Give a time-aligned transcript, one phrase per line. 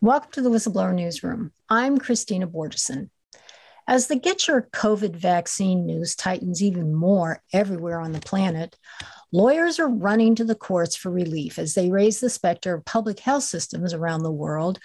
[0.00, 1.50] Welcome to the Whistleblower Newsroom.
[1.68, 3.10] I'm Kristina Borjesson.
[3.88, 8.76] As the Get Your COVID vaccine news tightens even more everywhere on the planet,
[9.32, 13.18] lawyers are running to the courts for relief as they raise the specter of public
[13.18, 14.78] health systems around the world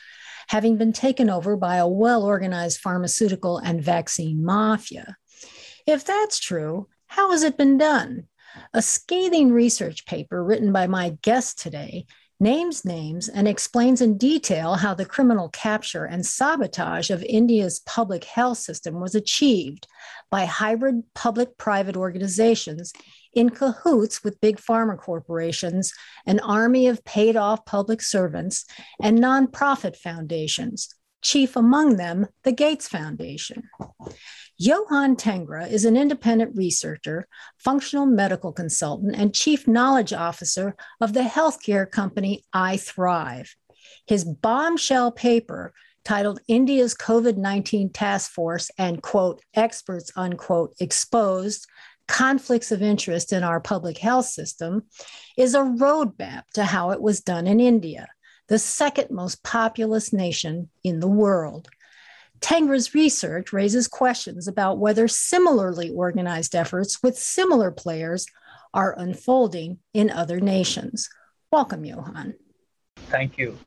[0.47, 5.15] having been taken over by a well organized pharmaceutical and vaccine mafia.
[5.85, 8.29] If that's true, how has it been done?
[8.73, 12.07] A scathing research paper written by my guest today
[12.39, 18.23] names names and explains in detail how the criminal capture and sabotage of India's public
[18.25, 19.87] health system was achieved
[20.29, 22.91] by hybrid public private organizations
[23.33, 25.93] in cahoots with big pharma corporations,
[26.25, 28.65] an army of paid off public servants,
[29.01, 33.63] and nonprofit foundations, chief among them the Gates Foundation.
[34.63, 37.27] Yohan Tengra is an independent researcher,
[37.57, 43.49] functional medical consultant, and chief knowledge officer of the healthcare company iThrive.
[44.07, 45.73] His bombshell paper,
[46.05, 51.67] titled India's COVID 19 Task Force and, quote, experts, unquote, exposed
[52.07, 54.83] conflicts of interest in our public health system,
[55.35, 58.07] is a roadmap to how it was done in India,
[58.47, 61.67] the second most populous nation in the world.
[62.43, 68.27] Tengra's research raises questions about whether similarly organized efforts with similar players
[68.73, 71.09] are unfolding in other nations.
[71.51, 72.33] Welcome, Yohan.
[73.07, 73.57] Thank you.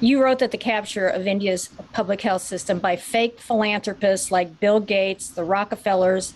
[0.00, 4.78] You wrote that the capture of India's public health system by fake philanthropists like Bill
[4.78, 6.34] Gates, the Rockefellers,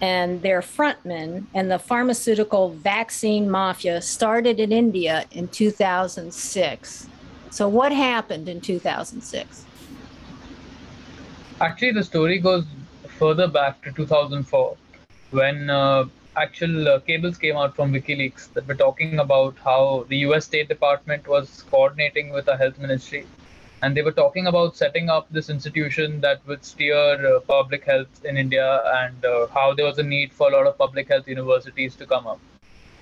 [0.00, 7.08] and their frontmen and the pharmaceutical vaccine mafia started in India in 2006.
[7.50, 9.64] So, what happened in 2006?
[11.64, 12.66] Actually, the story goes
[13.18, 14.76] further back to 2004
[15.30, 16.04] when uh,
[16.36, 20.68] actual uh, cables came out from WikiLeaks that were talking about how the US State
[20.68, 23.26] Department was coordinating with the health ministry.
[23.80, 28.22] And they were talking about setting up this institution that would steer uh, public health
[28.26, 31.26] in India and uh, how there was a need for a lot of public health
[31.26, 32.40] universities to come up.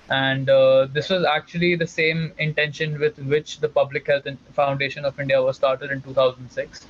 [0.07, 5.19] And uh, this was actually the same intention with which the Public Health Foundation of
[5.19, 6.87] India was started in 2006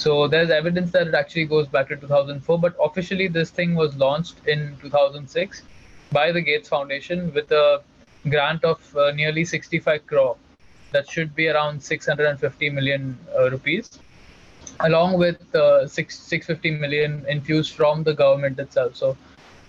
[0.00, 3.94] so there's evidence that it actually goes back to 2004, but officially this thing was
[3.96, 5.62] launched in 2006
[6.10, 7.82] by the Gates Foundation with a
[8.30, 10.36] grant of uh, nearly 65 crore.
[10.92, 13.98] That should be around 650 million uh, rupees,
[14.80, 18.96] along with uh, 6, 650 million infused from the government itself.
[18.96, 19.18] So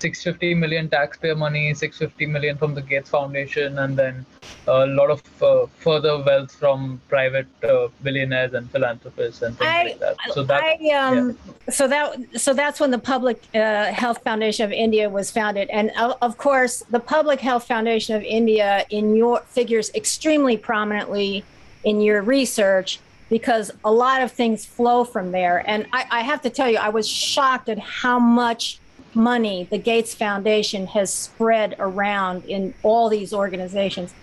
[0.01, 4.25] 650 million taxpayer money, 650 million from the Gates Foundation, and then
[4.67, 9.83] a lot of uh, further wealth from private uh, billionaires and philanthropists and things I,
[9.83, 10.15] like that.
[10.31, 11.71] So that, I, um, yeah.
[11.71, 15.91] so that, so that's when the Public uh, Health Foundation of India was founded, and
[16.21, 21.43] of course, the Public Health Foundation of India in your figures extremely prominently
[21.83, 25.63] in your research because a lot of things flow from there.
[25.65, 28.80] And I, I have to tell you, I was shocked at how much
[29.13, 34.13] money the Gates Foundation has spread around in all these organizations.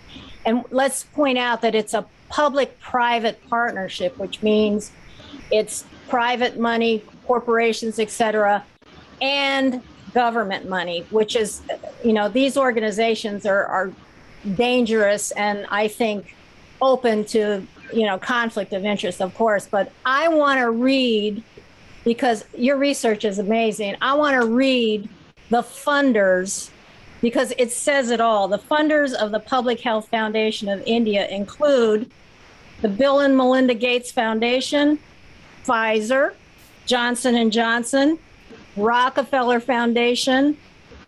[0.45, 4.91] And let's point out that it's a public private partnership, which means
[5.51, 8.63] it's private money, corporations, et cetera,
[9.21, 9.81] and
[10.13, 11.61] government money, which is,
[12.03, 13.91] you know, these organizations are, are
[14.55, 16.35] dangerous and I think
[16.81, 19.67] open to, you know, conflict of interest, of course.
[19.69, 21.43] But I want to read
[22.09, 23.95] because your research is amazing.
[24.01, 25.07] I want to read
[25.51, 26.71] the funders
[27.21, 28.47] because it says it all.
[28.47, 32.09] The funders of the Public Health Foundation of India include
[32.81, 34.97] the Bill and Melinda Gates Foundation,
[35.63, 36.33] Pfizer,
[36.87, 38.17] Johnson and Johnson,
[38.75, 40.57] Rockefeller Foundation,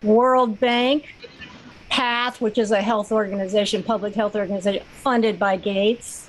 [0.04, 1.16] World Bank,
[1.88, 6.28] PATH, which is a health organization, public health organization funded by Gates,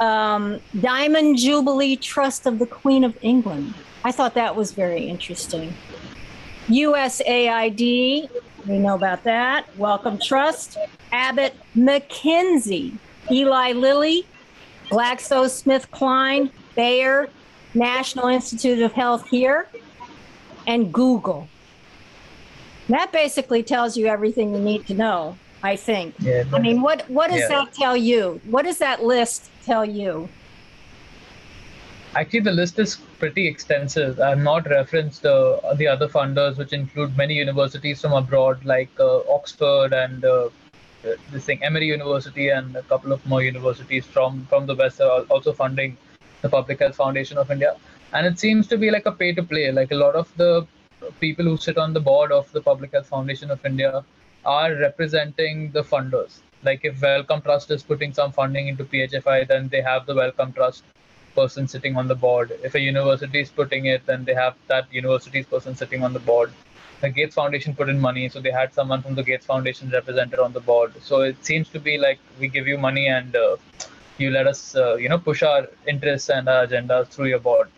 [0.00, 3.74] um, Diamond Jubilee Trust of the Queen of England.
[4.04, 5.72] I thought that was very interesting.
[6.68, 8.28] USAID,
[8.66, 9.66] we know about that.
[9.76, 10.78] Wellcome Trust,
[11.12, 12.96] Abbott McKinsey,
[13.30, 14.26] Eli Lilly,
[14.90, 17.28] GlaxoSmithKline, Bayer,
[17.74, 19.68] National Institute of Health here,
[20.66, 21.48] and Google.
[22.88, 26.14] That basically tells you everything you need to know, I think.
[26.18, 27.48] Yeah, I mean, what, what does yeah.
[27.48, 28.40] that tell you?
[28.44, 30.28] What does that list tell you?
[32.16, 34.20] Actually, the list is pretty extensive.
[34.20, 38.90] I have not referenced uh, the other funders, which include many universities from abroad, like
[39.00, 40.48] uh, Oxford and uh,
[41.32, 45.22] this thing, Emory University, and a couple of more universities from from the West are
[45.22, 45.96] also funding
[46.42, 47.74] the Public Health Foundation of India.
[48.12, 49.72] And it seems to be like a pay to play.
[49.72, 50.66] Like a lot of the
[51.20, 54.04] people who sit on the board of the Public Health Foundation of India
[54.44, 59.68] are representing the funders like if Wellcome Trust is putting some funding into PHFI, then
[59.68, 60.84] they have the Wellcome Trust
[61.34, 62.52] person sitting on the board.
[62.62, 66.20] If a university is putting it, then they have that university's person sitting on the
[66.20, 66.52] board.
[67.00, 70.38] The Gates Foundation put in money, so they had someone from the Gates Foundation represented
[70.38, 70.94] on the board.
[71.02, 73.56] So it seems to be like we give you money and uh,
[74.18, 77.68] you let us, uh, you know, push our interests and our agendas through your board.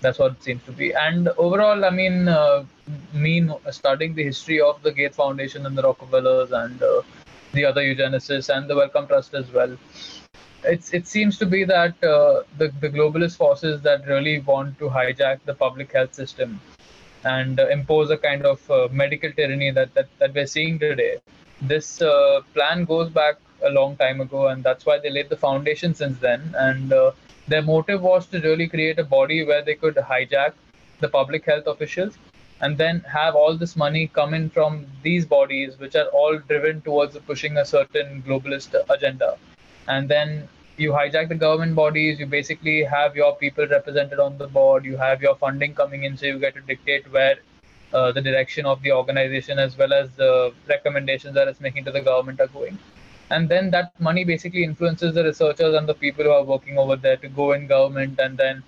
[0.00, 0.92] That's what it seems to be.
[0.92, 2.64] And overall, I mean, uh,
[3.12, 7.02] me studying the history of the Gates Foundation and the Rockefellers and uh,
[7.52, 9.76] the other eugenicists and the Wellcome Trust as well
[10.64, 14.88] it's it seems to be that uh, the the globalist forces that really want to
[14.88, 16.60] hijack the public health system
[17.24, 21.18] and uh, impose a kind of uh, medical tyranny that, that that we're seeing today.
[21.60, 25.36] This uh, plan goes back a long time ago, and that's why they laid the
[25.36, 26.54] foundation since then.
[26.58, 27.12] And uh,
[27.46, 30.52] their motive was to really create a body where they could hijack
[31.00, 32.18] the public health officials
[32.62, 36.80] and then have all this money come in from these bodies, which are all driven
[36.80, 39.36] towards pushing a certain globalist agenda.
[39.88, 40.48] And then
[40.78, 44.96] you hijack the government bodies you basically have your people represented on the board you
[44.96, 47.36] have your funding coming in so you get to dictate where
[47.92, 51.92] uh, the direction of the organization as well as the recommendations that it's making to
[51.92, 52.78] the government are going.
[53.30, 56.96] And then that money basically influences the researchers and the people who are working over
[56.96, 58.62] there to go in government and then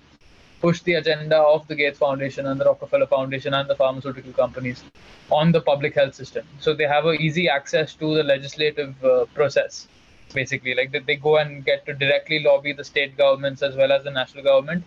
[0.61, 4.83] push the agenda of the Gates Foundation and the Rockefeller Foundation and the pharmaceutical companies
[5.31, 6.45] on the public health system.
[6.59, 9.87] So they have easy access to the legislative uh, process
[10.33, 10.75] basically.
[10.75, 14.11] Like they go and get to directly lobby the state governments as well as the
[14.11, 14.83] national government.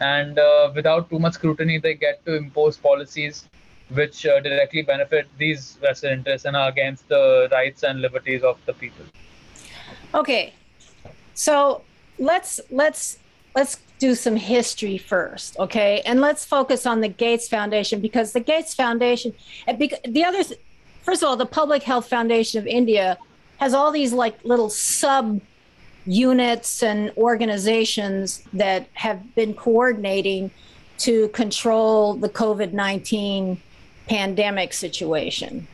[0.00, 3.48] And uh, without too much scrutiny they get to impose policies
[3.94, 8.58] which uh, directly benefit these vested interests and are against the rights and liberties of
[8.66, 9.04] the people.
[10.14, 10.54] Okay.
[11.34, 11.82] So
[12.18, 13.18] let's let's
[13.54, 16.02] let's do some history first okay?
[16.04, 19.32] And let's focus on the gates foundation because the gates foundation
[19.68, 20.42] the other
[21.02, 23.18] first of all the public health foundation of india
[23.58, 25.40] has all these like little sub
[26.06, 30.50] units and organizations that have been coordinating
[30.98, 33.60] to control the COVID 19
[34.08, 35.66] pandemic situation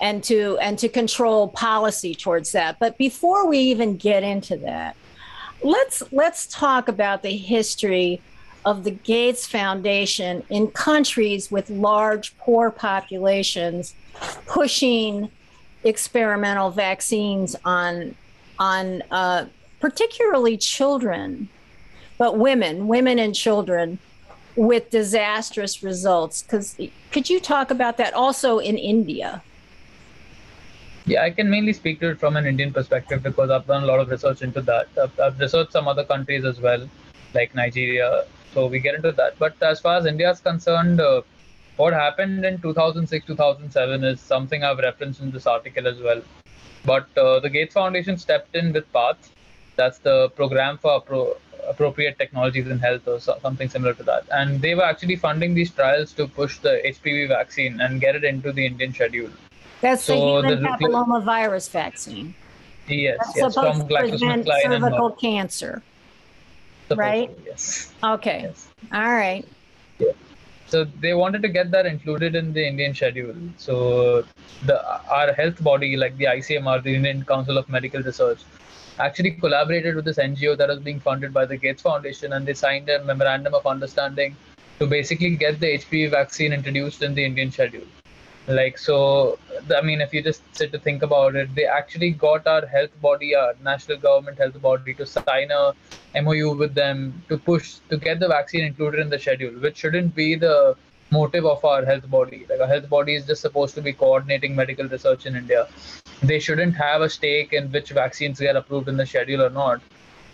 [0.00, 2.78] and to and to control policy towards that.
[2.78, 4.96] But before we even get into that
[5.62, 8.20] let's let's talk about the history
[8.64, 13.94] of the gates foundation in countries with large poor populations
[14.46, 15.30] pushing
[15.84, 18.14] experimental vaccines on
[18.58, 19.46] on uh,
[19.80, 21.48] particularly children,
[22.18, 23.98] but women, women and children
[24.54, 26.42] with disastrous results.
[26.42, 26.78] Because
[27.10, 29.42] could you talk about that also in India?
[31.06, 33.86] Yeah, I can mainly speak to it from an Indian perspective because I've done a
[33.86, 34.88] lot of research into that.
[35.02, 36.88] I've, I've researched some other countries as well,
[37.34, 38.24] like Nigeria.
[38.54, 39.38] So we get into that.
[39.38, 41.22] But as far as India is concerned, uh,
[41.76, 46.20] what happened in 2006 2007 is something i've referenced in this article as well
[46.84, 49.30] but uh, the gates foundation stepped in with path
[49.76, 51.36] that's the program for appro-
[51.68, 55.54] appropriate technologies in health or so, something similar to that and they were actually funding
[55.54, 59.30] these trials to push the hpv vaccine and get it into the indian schedule
[59.82, 62.34] that's so the human the, papilloma virus vaccine.
[62.88, 65.82] Yes that's yes supposed to prevent cervical cancer
[66.96, 67.30] right?
[67.46, 67.92] yes.
[68.02, 68.42] Okay.
[68.42, 68.68] Yes.
[68.92, 69.46] all right.
[69.98, 70.12] Yeah.
[70.66, 73.34] So they wanted to get that included in the Indian schedule.
[73.58, 74.24] So
[74.64, 74.76] the
[75.10, 78.40] our health body, like the ICMR, the Indian Council of Medical Research,
[78.98, 82.54] actually collaborated with this NGO that was being funded by the Gates Foundation, and they
[82.54, 84.36] signed a memorandum of understanding
[84.78, 87.86] to basically get the HPV vaccine introduced in the Indian schedule
[88.46, 89.38] like so
[89.76, 92.90] i mean if you just sit to think about it they actually got our health
[93.00, 95.74] body our national government health body to sign a
[96.22, 100.14] mou with them to push to get the vaccine included in the schedule which shouldn't
[100.14, 100.76] be the
[101.12, 102.46] motive of our health body.
[102.48, 105.68] Like our health body is just supposed to be coordinating medical research in india.
[106.22, 109.82] They shouldn't have a stake in which vaccines get approved in the schedule or not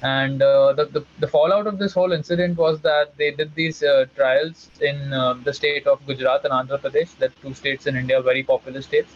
[0.02, 3.82] and uh, the, the, the fallout of this whole incident was that they did these
[3.82, 7.96] uh, trials in uh, the state of Gujarat and Andhra Pradesh, that two states in
[7.96, 9.12] India, very populous states.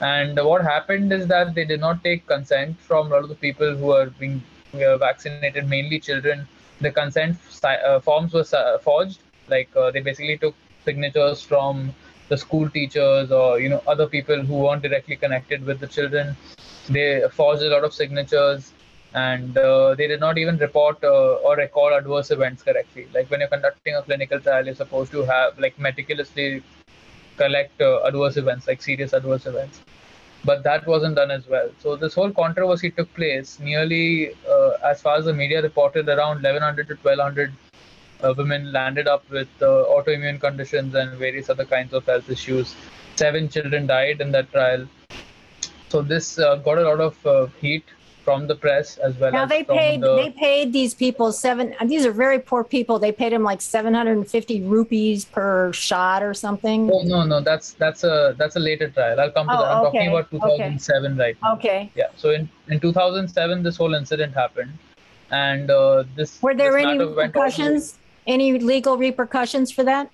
[0.00, 3.34] And what happened is that they did not take consent from a lot of the
[3.34, 6.46] people who are being vaccinated, mainly children.
[6.80, 7.36] The consent
[8.02, 8.44] forms were
[8.82, 11.92] forged, like they basically took signatures from
[12.28, 16.36] the school teachers or you know other people who weren't directly connected with the children.
[16.88, 18.72] They forged a lot of signatures
[19.14, 23.08] and uh, they did not even report uh, or record adverse events correctly.
[23.14, 26.62] Like when you're conducting a clinical trial, you're supposed to have like meticulously
[27.36, 29.80] collect uh, adverse events, like serious adverse events.
[30.44, 31.70] But that wasn't done as well.
[31.78, 33.58] So this whole controversy took place.
[33.60, 37.52] Nearly, uh, as far as the media reported, around 1,100 to 1,200
[38.22, 42.74] uh, women landed up with uh, autoimmune conditions and various other kinds of health issues.
[43.16, 44.86] Seven children died in that trial
[45.88, 47.84] So this got a lot of heat
[48.28, 51.74] from the press as well now as they paid the, they paid these people seven
[51.92, 56.80] these are very poor people they paid them like 750 rupees per shot or something
[56.96, 59.18] Oh no, no, that's that's a that's a later trial.
[59.22, 59.70] I'll come to Oh, that.
[59.76, 60.68] I'm okay, talking about okay.
[60.78, 61.52] 2007 right now.
[61.56, 62.10] okay Yeah.
[62.22, 62.42] So in
[62.74, 64.72] in 2007, this whole incident happened,
[65.30, 67.88] and uh, this were there this any matter went all the way- repercussions
[68.36, 70.10] any legal repercussions for that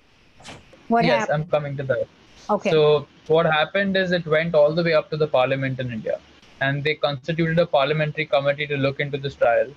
[0.93, 2.07] what yes, happened I'm coming to that.
[2.55, 2.81] okay So
[3.35, 6.17] what happened is it went all the way up to the parliament in India,
[6.61, 9.67] and they constituted a parliamentary committee to look into this trial.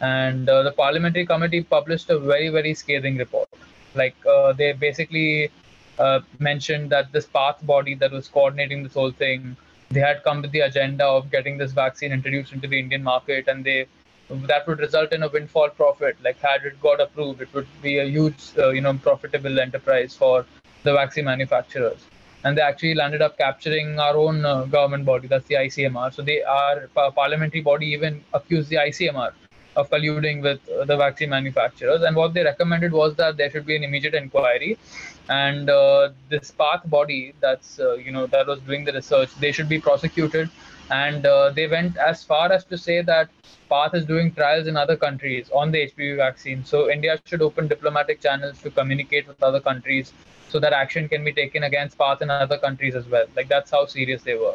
[0.00, 3.48] And uh, the parliamentary committee published a very very scathing report.
[3.94, 5.50] Like uh, they basically
[5.98, 9.56] uh, mentioned that this path body that was coordinating this whole thing,
[9.90, 13.46] they had come with the agenda of getting this vaccine introduced into the Indian market,
[13.48, 13.86] and they
[14.30, 16.16] that would result in a windfall profit.
[16.22, 20.16] Like had it got approved, it would be a huge, uh, you know, profitable enterprise
[20.16, 20.46] for
[20.82, 21.98] the vaccine manufacturers.
[22.44, 26.12] And they actually landed up capturing our own uh, government body, that's the ICMR.
[26.14, 29.32] So they pa- parliamentary body even accused the ICMR
[29.76, 32.02] of colluding with uh, the vaccine manufacturers.
[32.02, 34.78] And what they recommended was that there should be an immediate inquiry,
[35.28, 39.52] and uh, this path body that's uh, you know that was doing the research, they
[39.52, 40.50] should be prosecuted.
[40.90, 43.28] And uh, they went as far as to say that
[43.70, 46.64] Path is doing trials in other countries on the HPV vaccine.
[46.64, 50.12] So India should open diplomatic channels to communicate with other countries
[50.48, 53.20] so that action can be taken against Path in other countries as well.
[53.28, 54.52] Like that's how serious they were.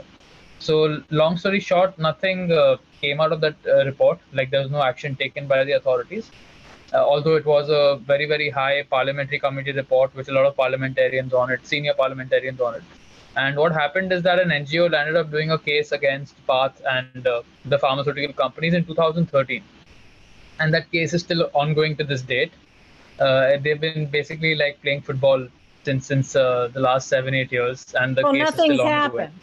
[0.60, 4.20] So long story short, nothing uh, came out of that uh, report.
[4.34, 6.32] Like there was no action taken by the authorities.
[6.94, 10.56] Uh, although it was a very very high parliamentary committee report with a lot of
[10.56, 12.84] parliamentarians on it, senior parliamentarians on it.
[13.36, 17.28] And what happened is that an NGO landed up doing a case against Path and
[17.28, 19.64] uh, the pharmaceutical companies in 2013,
[20.60, 22.52] and that case is still ongoing to this date.
[23.20, 25.48] Uh, they've been basically like playing football
[25.84, 28.88] since since uh, the last seven eight years, and the well case nothing's is still
[28.88, 28.96] ongoing.
[28.98, 29.40] Nothing's happened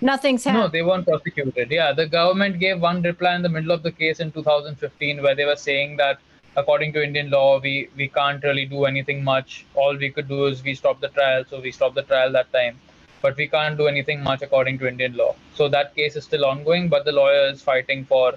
[0.00, 1.70] nothing's No, they weren't prosecuted.
[1.70, 5.34] Yeah, the government gave one reply in the middle of the case in 2015 where
[5.34, 6.18] they were saying that
[6.60, 9.64] according to Indian law, we, we can't really do anything much.
[9.74, 12.52] All we could do is we stop the trial, so we stopped the trial that
[12.52, 12.78] time.
[13.22, 15.34] But we can't do anything much according to Indian law.
[15.54, 18.34] So that case is still ongoing, but the lawyer is fighting for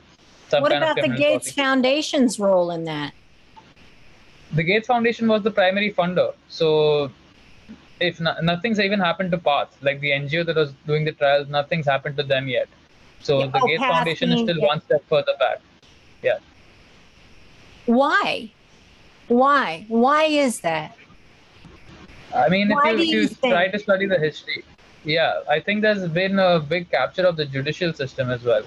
[0.50, 1.63] some what kind about the gates prosecution.
[1.63, 3.13] foundation's role in that
[4.53, 6.34] The Gates Foundation was the primary funder.
[6.48, 7.12] So
[8.00, 11.48] if no, nothing's even happened to Path, like the NGO that was doing the trials,
[11.48, 12.68] nothing's happened to them yet.
[13.22, 14.68] So Yeah, the oh, Gates Foundation is still yeah.
[14.74, 15.62] one step further back.
[16.22, 16.39] Yeah.
[17.86, 18.52] Why
[19.28, 20.96] why why is that
[22.36, 24.63] I mean, Why if you, you if you try to study the history,
[25.04, 28.63] yeah, I think there's been a big capture of the judicial system as well.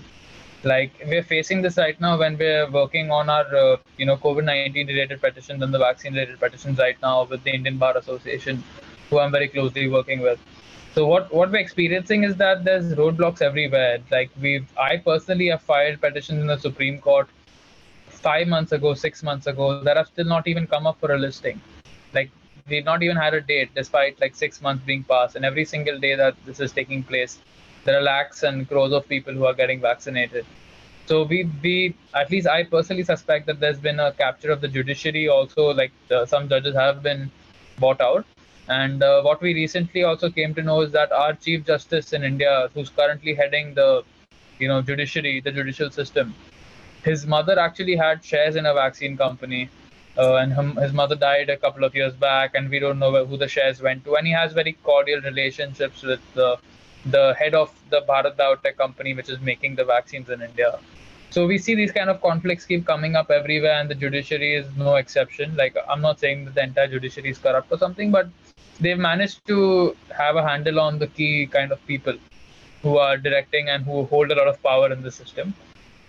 [0.62, 4.88] Like we're facing this right now when we're working on our, uh, you know, COVID-19
[4.88, 8.62] related petitions and the vaccine related petitions right now with the Indian Bar Association,
[9.11, 10.38] who I'm very closely working with.
[10.94, 13.99] So what what we're experiencing is that there's roadblocks everywhere.
[14.11, 17.28] Like we've, I personally have filed petitions in the Supreme Court
[18.28, 21.18] five months ago, six months ago that have still not even come up for a
[21.18, 21.61] listing.
[22.12, 22.30] Like
[22.68, 25.37] we've not even had a date despite like six months being passed.
[25.37, 27.38] And every single day that this is taking place
[27.85, 30.47] there are lakhs and crores of people who are getting vaccinated.
[31.06, 34.68] So we we at least i personally suspect that there's been a capture of the
[34.68, 37.30] judiciary also like uh, some judges have been
[37.78, 38.26] bought out.
[38.68, 42.25] And uh, what we recently also came to know is that our chief justice in
[42.25, 43.88] india who's currently heading the
[44.59, 46.35] you know judiciary the judicial system
[47.08, 49.68] his mother actually had shares in a vaccine company
[50.18, 53.25] uh, and him, his mother died a couple of years back, and we don't know
[53.25, 54.16] who the shares went to.
[54.16, 56.56] And he has very cordial relationships with the
[57.16, 60.78] the head of the Bharat Biotech company, which is making the vaccines in India.
[61.30, 64.66] So we see these kind of conflicts keep coming up everywhere, and the judiciary is
[64.76, 65.54] no exception.
[65.56, 68.28] Like I'm not saying that the entire judiciary is corrupt or something, but
[68.80, 72.18] they've managed to have a handle on the key kind of people
[72.82, 75.54] who are directing and who hold a lot of power in the system,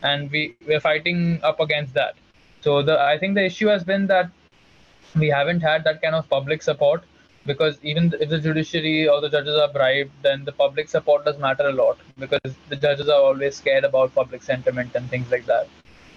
[0.03, 2.15] and we we're fighting up against that.
[2.61, 4.29] So the I think the issue has been that
[5.15, 7.03] we haven't had that kind of public support
[7.45, 11.37] because even if the judiciary or the judges are bribed, then the public support does
[11.39, 15.45] matter a lot because the judges are always scared about public sentiment and things like
[15.45, 15.67] that.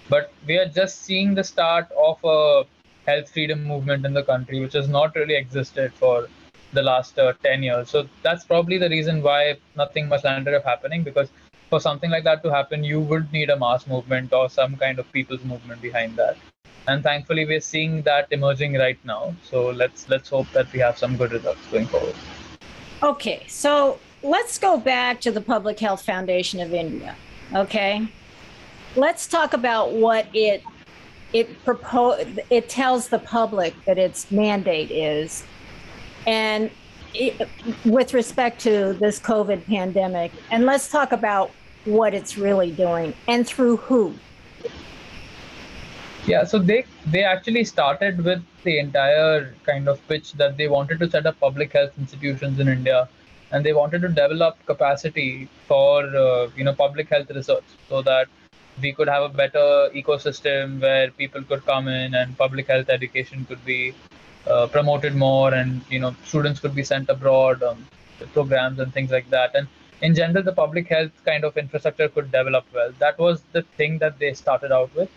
[0.09, 2.63] But we are just seeing the start of a
[3.05, 6.27] health freedom movement in the country, which has not really existed for
[6.73, 7.89] the last uh, 10 years.
[7.89, 11.29] So that's probably the reason why nothing much landed up happening because
[11.71, 14.99] for something like that to happen, you would need a mass movement or some kind
[14.99, 16.37] of people's movement behind that.
[16.87, 19.33] And thankfully, we're seeing that emerging right now.
[19.49, 22.15] So let's let's hope that we have some good results going forward.
[23.01, 27.15] Okay, so let's go back to the Public Health Foundation of India.
[27.53, 28.07] Okay,
[28.95, 30.63] let's talk about what it
[31.33, 35.45] it propose it tells the public that its mandate is,
[36.27, 36.69] and
[37.85, 41.51] with respect to this COVID pandemic, and let's talk about
[41.85, 44.13] what it's really doing and through who.
[46.25, 50.99] Yeah, so they they actually started with the entire kind of pitch that they wanted
[50.99, 53.09] to set up public health institutions in India,
[53.51, 58.27] and they wanted to develop capacity for uh, you know public health research so that
[58.81, 63.43] we could have a better ecosystem where people could come in and public health education
[63.45, 63.93] could be
[64.47, 67.83] uh, promoted more, and you know students could be sent abroad on
[68.33, 69.67] programs and things like that, and
[70.01, 72.91] in general the public health kind of infrastructure could develop well.
[72.99, 75.09] That was the thing that they started out with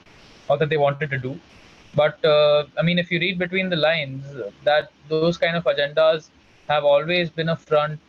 [0.49, 1.39] or that they wanted to do.
[1.95, 4.25] But uh, I mean, if you read between the lines,
[4.65, 6.29] that those kind of agendas
[6.69, 8.01] have always been a front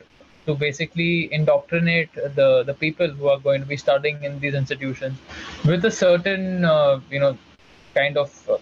[0.46, 5.18] to basically indoctrinate the the people who are going to be studying in these institutions
[5.66, 7.38] with a certain uh, you know
[7.94, 8.58] kind of uh,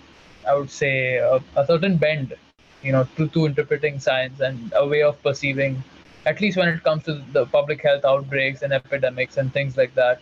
[0.47, 2.33] I would say a, a, certain bend
[2.81, 5.83] you know to, to interpreting science and a way of perceiving
[6.25, 9.93] at least when it comes to the public health outbreaks and epidemics and things like
[9.95, 10.21] that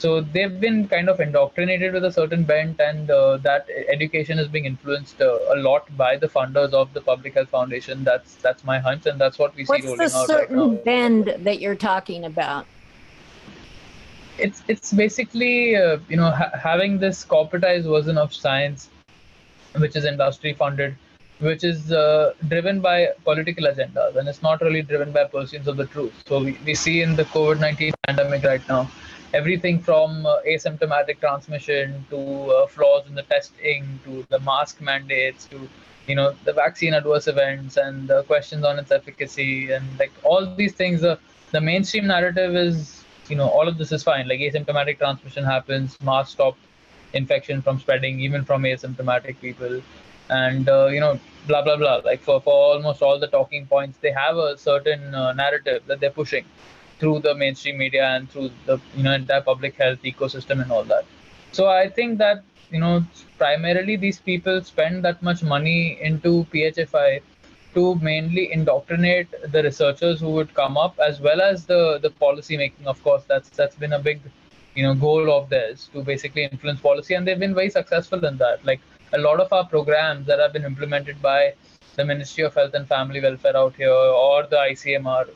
[0.00, 4.48] so they've been kind of indoctrinated with a certain bent, and uh, that education is
[4.48, 8.02] being influenced uh, a lot by the funders of the Public Health Foundation.
[8.02, 10.18] That's that's my hunch, and that's what we What's see rolling out right now.
[10.20, 12.64] What's the certain bend that you're talking about?
[14.38, 18.88] It's it's basically uh, you know ha- having this corporatized version of science,
[19.76, 20.96] which is industry funded,
[21.40, 25.76] which is uh, driven by political agendas, and it's not really driven by pursuits of
[25.76, 26.12] the truth.
[26.26, 28.90] So we, we see in the COVID nineteen pandemic right now
[29.32, 32.18] everything from uh, asymptomatic transmission to
[32.50, 35.68] uh, flaws in the testing to the mask mandates to
[36.06, 40.54] you know the vaccine adverse events and the questions on its efficacy and like all
[40.56, 41.16] these things uh,
[41.52, 45.96] the mainstream narrative is you know all of this is fine like asymptomatic transmission happens
[46.02, 46.56] masks stop
[47.12, 49.80] infection from spreading even from asymptomatic people
[50.30, 53.98] and uh, you know blah blah blah like for, for almost all the talking points
[53.98, 56.44] they have a certain uh, narrative that they're pushing
[57.00, 60.84] through the mainstream media and through the you know entire public health ecosystem and all
[60.84, 61.04] that.
[61.52, 63.04] So I think that you know
[63.38, 67.22] primarily these people spend that much money into PHFI
[67.74, 72.56] to mainly indoctrinate the researchers who would come up as well as the the policy
[72.56, 72.86] making.
[72.86, 74.20] Of course, that's that's been a big
[74.74, 78.36] you know goal of theirs to basically influence policy, and they've been very successful in
[78.38, 78.64] that.
[78.64, 78.80] Like
[79.12, 81.54] a lot of our programs that have been implemented by
[81.96, 85.28] the Ministry of Health and Family Welfare out here or the ICMR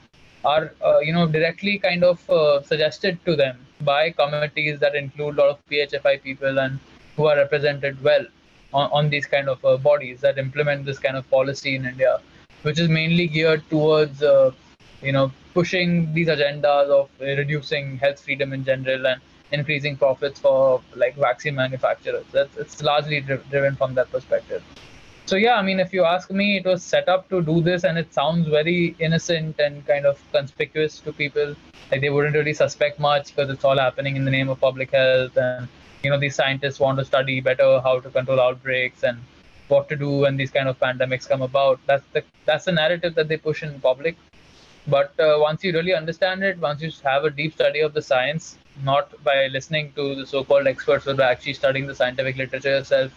[0.44, 5.38] are uh, you know directly kind of uh, suggested to them by committees that include
[5.38, 6.78] a lot of PHFI people and
[7.16, 8.24] who are represented well
[8.72, 12.20] on, on these kind of uh, bodies that implement this kind of policy in India,
[12.62, 14.50] which is mainly geared towards uh,
[15.02, 19.20] you know pushing these agendas of reducing health freedom in general and
[19.52, 22.24] increasing profits for like vaccine manufacturers.
[22.32, 24.62] That's it's largely driven from that perspective.
[25.26, 27.84] So yeah i mean if you ask me it was set up to do this
[27.84, 31.54] and it sounds very innocent and kind of conspicuous to people.
[31.90, 34.90] Like they wouldn't really suspect much because it's all happening in the name of public
[34.90, 35.68] health and
[36.02, 39.18] you know these scientists want to study better how to control outbreaks and
[39.68, 41.80] what to do when these kind of pandemics come about.
[41.86, 44.16] That's the that's the narrative that they push in public.
[44.86, 48.02] But uh, once you really understand it once you have a deep study of the
[48.02, 52.70] science not by listening to the so-called experts but by actually studying the scientific literature
[52.70, 53.12] yourself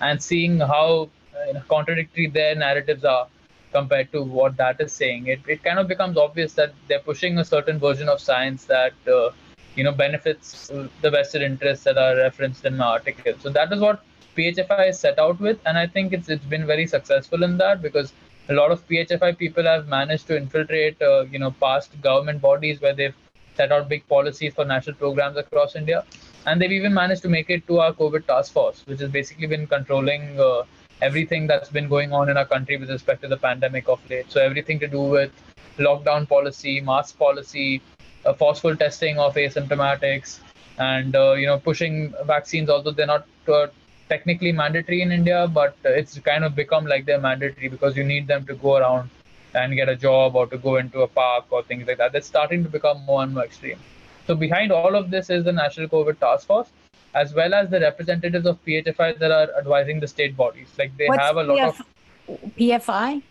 [0.00, 3.26] and seeing how uh, contradictory their narratives are
[3.72, 5.26] compared to what that is saying.
[5.26, 8.92] It, it kind of becomes obvious that they're pushing a certain version of science that
[9.06, 9.30] uh,
[9.74, 10.70] you know benefits
[11.00, 13.34] the vested interests that are referenced in the article.
[13.38, 14.04] So that is what
[14.36, 17.82] PHFI is set out with, and I think it's it's been very successful in that
[17.82, 18.12] because
[18.48, 22.80] a lot of PHFI people have managed to infiltrate uh, you know past government bodies
[22.80, 23.14] where they've
[23.56, 26.04] set out big policies for national programs across India,
[26.46, 29.46] and they've even managed to make it to our COVID task force, which has basically
[29.46, 30.38] been controlling.
[30.38, 30.62] Uh,
[31.02, 34.30] everything that's been going on in our country with respect to the pandemic of late.
[34.30, 35.32] So everything to do with
[35.78, 37.82] lockdown policy, mask policy,
[38.24, 40.38] uh, forceful testing of asymptomatics,
[40.78, 42.70] and uh, you know pushing vaccines.
[42.70, 43.66] Although they're not uh,
[44.08, 48.26] technically mandatory in India, but it's kind of become like they're mandatory because you need
[48.26, 49.10] them to go around
[49.54, 52.12] and get a job or to go into a park or things like that.
[52.12, 53.78] That's starting to become more and more extreme.
[54.26, 56.68] So behind all of this is the National COVID Task Force,
[57.14, 60.68] as well as the representatives of PHFI that are advising the state bodies.
[60.78, 61.80] Like they What's have a lot PF-
[62.28, 63.22] of PFI.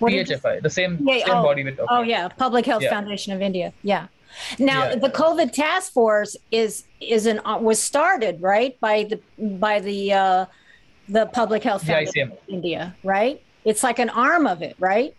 [0.00, 1.78] What PHFI, the same, yeah, same oh, body with.
[1.88, 2.90] Oh yeah, Public Health yeah.
[2.90, 3.72] Foundation of India.
[3.82, 4.08] Yeah.
[4.58, 4.96] Now yeah.
[4.96, 10.46] the COVID task force is is an was started right by the by the uh,
[11.08, 13.43] the Public Health Foundation of India, right?
[13.64, 15.14] It's like an arm of it, right?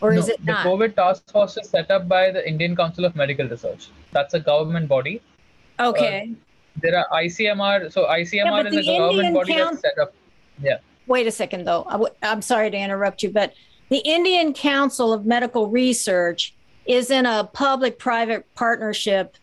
[0.00, 0.64] Or no, is it not?
[0.64, 3.88] The COVID task force is set up by the Indian Council of Medical Research.
[4.12, 5.22] That's a government body.
[5.78, 6.30] Okay.
[6.32, 6.34] Uh,
[6.82, 7.92] there are ICMR.
[7.92, 10.14] So ICMR yeah, is a government body Council, that's set up.
[10.60, 10.78] Yeah.
[11.06, 11.84] Wait a second, though.
[11.88, 13.54] i w- I'm sorry to interrupt you, but
[13.88, 16.54] the Indian Council of Medical Research
[16.86, 19.36] is in a public private partnership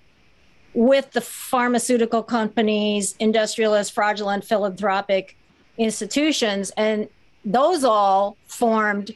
[0.73, 5.37] with the pharmaceutical companies, industrialist, fraudulent, philanthropic
[5.77, 7.07] institutions, and
[7.45, 9.11] those all formed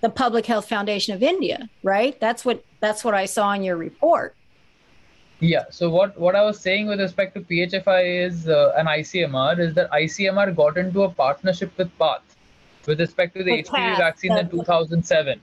[0.00, 2.18] the Public Health Foundation of India, right?
[2.20, 4.34] That's what that's what I saw in your report.
[5.40, 5.64] Yeah.
[5.70, 9.74] So what what I was saying with respect to PHFI is uh, an ICMR is
[9.74, 12.22] that ICMR got into a partnership with PATH
[12.86, 15.40] with respect to the HPV vaccine in 2007.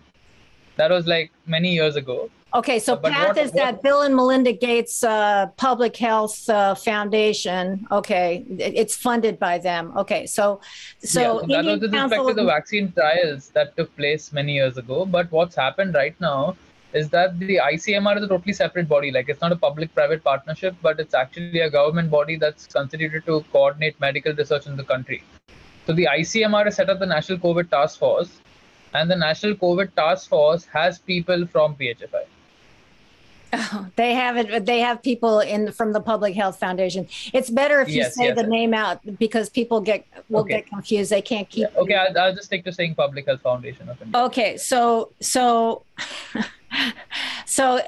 [0.77, 2.29] That was like many years ago.
[2.55, 7.85] Okay, so PATH what, is that Bill and Melinda Gates uh, Public Health uh, Foundation.
[7.91, 9.91] Okay, it's funded by them.
[9.97, 10.61] Okay, so
[10.99, 14.77] so, yeah, that was with respect to the vaccine trials that took place many years
[14.77, 15.05] ago.
[15.05, 16.55] But what's happened right now
[16.93, 19.11] is that the ICMR is a totally separate body.
[19.11, 23.43] Like it's not a public-private partnership, but it's actually a government body that's constituted to
[23.51, 25.23] coordinate medical research in the country.
[25.87, 28.39] So the ICMR has set up the National COVID Task Force,
[28.93, 32.23] and the National COVID Task Force has people from PHFI.
[33.53, 34.65] Oh, they have it.
[34.65, 37.07] They have people in from the Public Health Foundation.
[37.33, 38.49] It's better if you yes, say yes, the yes.
[38.49, 40.57] name out because people get will okay.
[40.57, 41.11] get confused.
[41.11, 41.67] They can't keep.
[41.73, 44.21] Yeah, okay, I'll, I'll, just stick to saying Public Health Foundation of India.
[44.23, 45.83] Okay, so so
[47.45, 47.81] so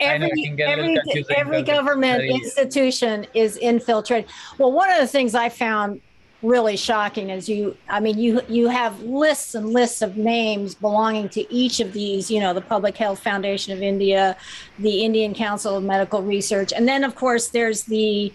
[0.00, 4.30] every every, every government institution is infiltrated.
[4.58, 6.00] Well, one of the things I found
[6.46, 11.28] really shocking is you i mean you you have lists and lists of names belonging
[11.28, 14.36] to each of these you know the public health foundation of india
[14.78, 18.32] the indian council of medical research and then of course there's the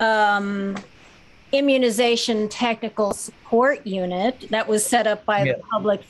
[0.00, 0.74] um,
[1.52, 5.52] immunization technical support unit that was set up by yeah.
[5.52, 6.02] the public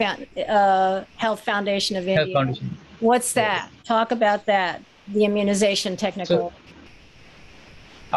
[0.48, 2.76] uh, health foundation of india foundation.
[3.00, 3.82] what's that yeah.
[3.84, 6.63] talk about that the immunization technical so,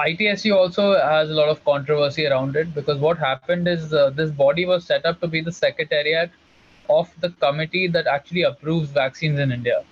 [0.05, 4.29] ITSU also has a lot of controversy around it because what happened is uh, this
[4.29, 6.29] body was set up to be the secretariat
[6.87, 9.83] of the committee that actually approves vaccines in India.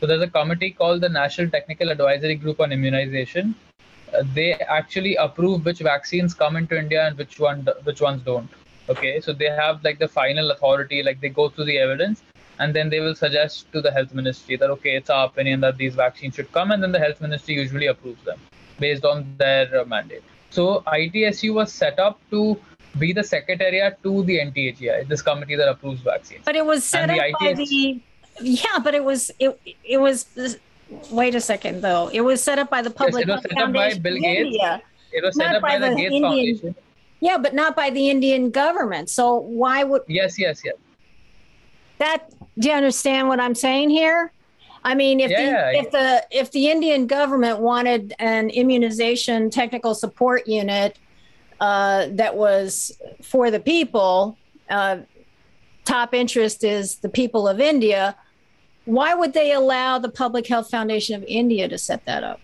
[0.00, 3.54] So there's a committee called the National Technical Advisory Group on Immunization.
[4.12, 8.50] Uh, they actually approve which vaccines come into India and which one which ones don't.
[8.88, 12.24] Okay, so they have like the final authority, like they go through the evidence
[12.58, 15.76] and then they will suggest to the health ministry that okay, it's our opinion that
[15.76, 18.40] these vaccines should come, and then the health ministry usually approves them
[18.84, 20.22] based on their uh, mandate.
[20.50, 22.58] So ITSU was set up to
[22.98, 26.42] be the secretariat to the NTAGI, this committee that approves vaccines.
[26.44, 28.00] But it was set and up the by the
[28.40, 30.26] yeah, but it was it it was
[31.10, 32.08] wait a second though.
[32.12, 33.26] It was set up by the public.
[33.26, 34.40] Yes, it was set up by Bill Gates.
[34.46, 36.74] India, it was set up by, by the, the, Gates Indian, Foundation.
[37.20, 39.10] Yeah, but not by the Indian government.
[39.10, 40.76] So why would Yes, yes, yes.
[41.98, 44.32] That do you understand what I'm saying here?
[44.84, 49.94] I mean, if yeah, the if the if the Indian government wanted an immunization technical
[49.94, 50.98] support unit
[51.60, 52.92] uh, that was
[53.22, 54.36] for the people,
[54.70, 54.98] uh,
[55.84, 58.16] top interest is the people of India.
[58.84, 62.40] Why would they allow the Public Health Foundation of India to set that up?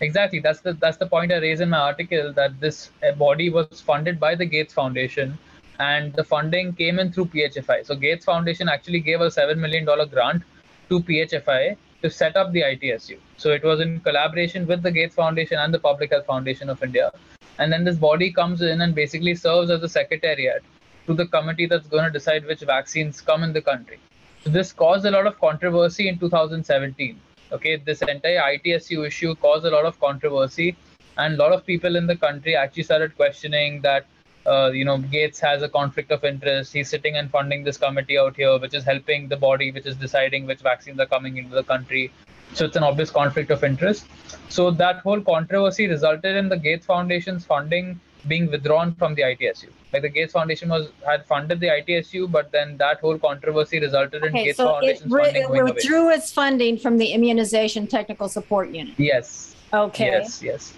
[0.00, 0.40] Exactly.
[0.40, 3.80] That's the that's the point I raised in my article that this uh, body was
[3.80, 5.38] funded by the Gates Foundation,
[5.78, 7.86] and the funding came in through PHFI.
[7.86, 10.42] So Gates Foundation actually gave a seven million dollar grant
[10.88, 13.18] to PHFI to set up the ITSU.
[13.36, 16.82] So it was in collaboration with the Gates Foundation and the Public Health Foundation of
[16.82, 17.10] India.
[17.58, 20.62] And then this body comes in and basically serves as a secretariat
[21.06, 23.98] to the committee that's going to decide which vaccines come in the country.
[24.42, 27.20] So this caused a lot of controversy in 2017.
[27.52, 30.76] Okay, this entire ITSU issue caused a lot of controversy,
[31.16, 34.06] and a lot of people in the country actually started questioning that
[34.46, 36.72] uh, you know, Gates has a conflict of interest.
[36.72, 39.96] He's sitting and funding this committee out here, which is helping the body, which is
[39.96, 42.12] deciding which vaccines are coming into the country.
[42.52, 44.06] So it's an obvious conflict of interest.
[44.48, 49.68] So that whole controversy resulted in the Gates Foundation's funding being withdrawn from the ITSU.
[49.92, 54.24] Like the Gates Foundation was had funded the ITSU, but then that whole controversy resulted
[54.24, 56.14] in okay, Gates so Foundation's it re- funding going withdrew away.
[56.14, 58.94] its funding from the Immunization Technical Support Unit.
[58.98, 59.56] Yes.
[59.72, 60.06] Okay.
[60.06, 60.42] Yes.
[60.42, 60.74] Yes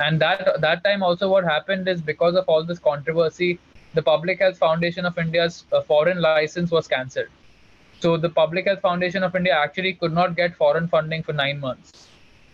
[0.00, 3.58] and that that time also what happened is because of all this controversy
[3.94, 7.28] the public health foundation of india's uh, foreign license was cancelled.
[8.00, 11.60] So the public health foundation of india actually could not get foreign funding for 9
[11.60, 12.06] months.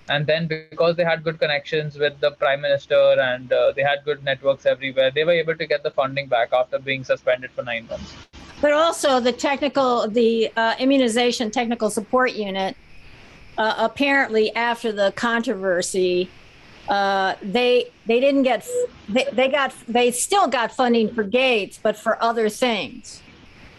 [0.08, 4.04] And then because they had good connections with the prime minister and uh, they had
[4.04, 7.62] good networks everywhere they were able to get the funding back after being suspended for
[7.62, 8.14] 9 months.
[8.60, 12.76] But also the technical the uh, immunization technical support unit
[13.58, 16.30] uh, apparently after the controversy
[16.88, 18.66] uh, they they didn't get
[19.08, 23.22] they, they got they still got funding for Gates, but for other things.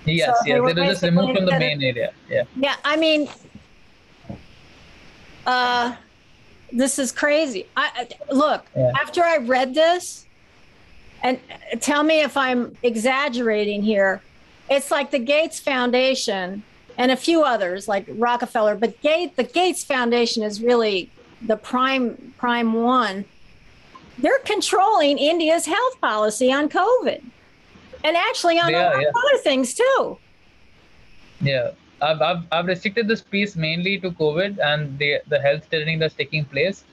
[0.05, 2.13] Yes, so yes, they, they just removed from the main area.
[2.29, 2.43] Yeah.
[2.55, 3.27] Yeah, I mean,
[5.45, 5.95] uh,
[6.71, 7.67] this is crazy.
[7.75, 8.91] I look yeah.
[8.99, 10.25] after I read this,
[11.23, 11.39] and
[11.79, 14.21] tell me if I'm exaggerating here.
[14.69, 16.63] it's like the Gates Foundation
[16.97, 21.11] and a few others like Rockefeller, but Gate, the Gates Foundation is really
[21.41, 23.25] the prime prime one.
[24.17, 27.21] They're controlling India's health policy on COVID,
[28.03, 29.07] and actually on yeah, yeah.
[29.09, 30.17] other things too.
[31.41, 31.71] Yeah,
[32.01, 36.13] I've, I've, I've restricted this piece mainly to COVID and the the health tyranny that's
[36.13, 36.83] taking place,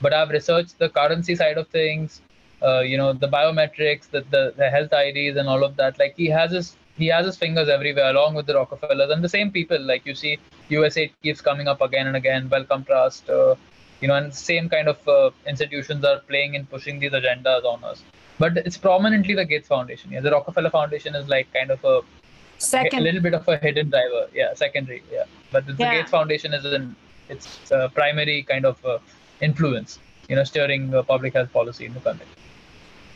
[0.00, 2.20] but I've researched the currency side of things,
[2.62, 5.98] uh, you know, the biometrics, the, the the health IDs, and all of that.
[5.98, 9.28] Like he has his he has his fingers everywhere along with the Rockefellers and the
[9.28, 9.80] same people.
[9.80, 10.38] Like you see,
[10.68, 12.48] USA keeps coming up again and again.
[12.48, 13.54] Wellcome Trust, uh,
[14.02, 17.82] you know, and same kind of uh, institutions are playing and pushing these agendas on
[17.84, 18.02] us.
[18.38, 20.12] But it's prominently the Gates Foundation.
[20.12, 22.00] Yeah, the Rockefeller Foundation is like kind of a
[22.58, 24.26] second, a little bit of a hidden driver.
[24.34, 25.02] Yeah, secondary.
[25.10, 25.94] Yeah, but the, yeah.
[25.94, 26.94] Gates Foundation is in
[27.30, 28.98] its uh, primary kind of uh,
[29.40, 29.98] influence.
[30.28, 32.26] You know, steering uh, public health policy in the country.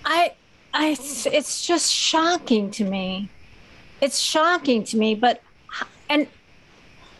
[0.04, 0.34] I,
[0.72, 3.28] I, it's just shocking to me
[4.00, 5.42] it's shocking to me but
[6.08, 6.28] and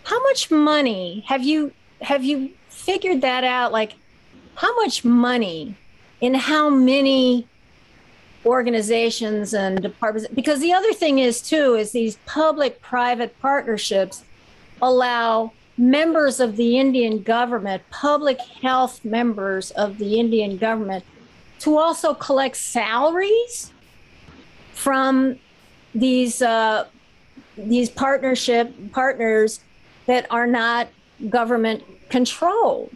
[0.05, 2.53] how much money have you have you
[2.87, 3.95] figured that out like
[4.55, 5.75] how much money
[6.21, 7.45] in how many
[8.47, 14.23] organizations and departments because the other thing is too is these public private partnerships
[14.81, 21.05] allow members of the Indian government public health members of the Indian government
[21.59, 23.73] to also collect salaries
[24.75, 25.37] from
[25.93, 26.87] these uh,
[27.59, 29.59] these partnership partners
[30.07, 30.87] that are not
[31.29, 32.91] government controlled,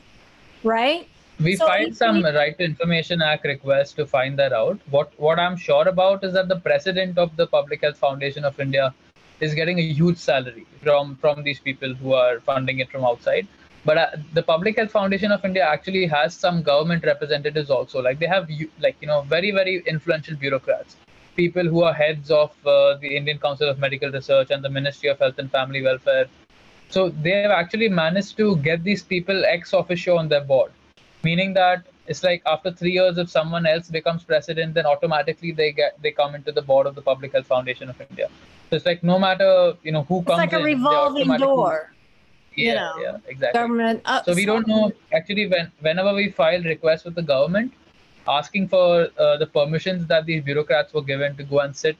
[0.64, 1.08] right?
[1.38, 4.78] We so filed some we, Right to Information Act request to find that out.
[4.90, 8.60] What what I'm sure about is that the president of the Public Health Foundation of
[8.60, 8.94] India
[9.40, 13.46] is getting a huge salary from from these people who are funding it from outside.
[13.84, 18.02] But uh, the Public Health Foundation of India actually has some government representatives also.
[18.02, 20.96] Like they have like you know very very influential bureaucrats
[21.36, 25.08] people who are heads of uh, the Indian Council of Medical Research and the Ministry
[25.08, 26.26] of Health and Family Welfare.
[26.90, 30.72] So they have actually managed to get these people ex officio on their board,
[31.22, 35.70] meaning that it's like after three years, if someone else becomes president, then automatically they
[35.70, 38.28] get they come into the board of the Public Health Foundation of India.
[38.68, 41.92] So it's like no matter you know who it's comes like a in, revolving door.
[42.56, 43.60] Yeah, you know, yeah, exactly.
[43.60, 44.02] Government.
[44.24, 47.72] so we don't know actually when whenever we file requests with the government,
[48.26, 51.96] asking for uh, the permissions that these bureaucrats were given to go and sit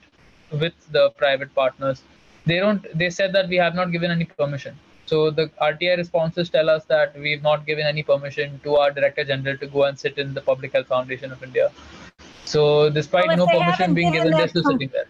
[0.51, 2.03] with the private partners
[2.45, 4.77] they don't they said that we have not given any permission.
[5.05, 9.23] So the rti responses tell us that we've not given any permission to our director
[9.23, 11.71] general to go and sit in the public health foundation of india.
[12.45, 15.09] So despite well, no permission being given they're still sitting there.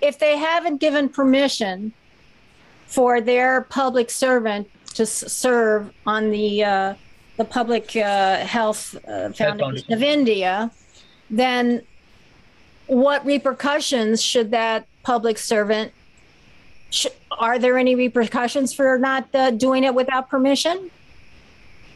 [0.00, 1.92] if they haven't given permission
[2.86, 6.94] for their public servant to serve on the uh,
[7.36, 10.70] the Public uh, Health uh, Foundation of India,
[11.30, 11.82] then
[12.86, 15.92] what repercussions should that public servant?
[16.94, 20.90] Sh- are there any repercussions for not uh, doing it without permission?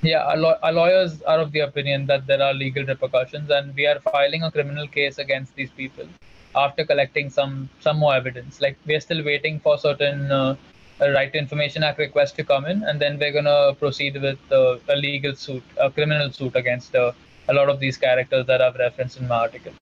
[0.03, 3.75] Yeah, our, law- our, lawyers are of the opinion that there are legal repercussions, and
[3.75, 6.09] we are filing a criminal case against these people
[6.57, 8.61] after collecting some some more evidence.
[8.61, 10.57] Like we are still waiting for certain uh,
[11.01, 14.39] right to information act request to come in and then we're going to proceed with
[14.51, 17.13] uh, a legal suit a criminal suit against uh,
[17.49, 19.73] a lot of these characters that i've referenced in my article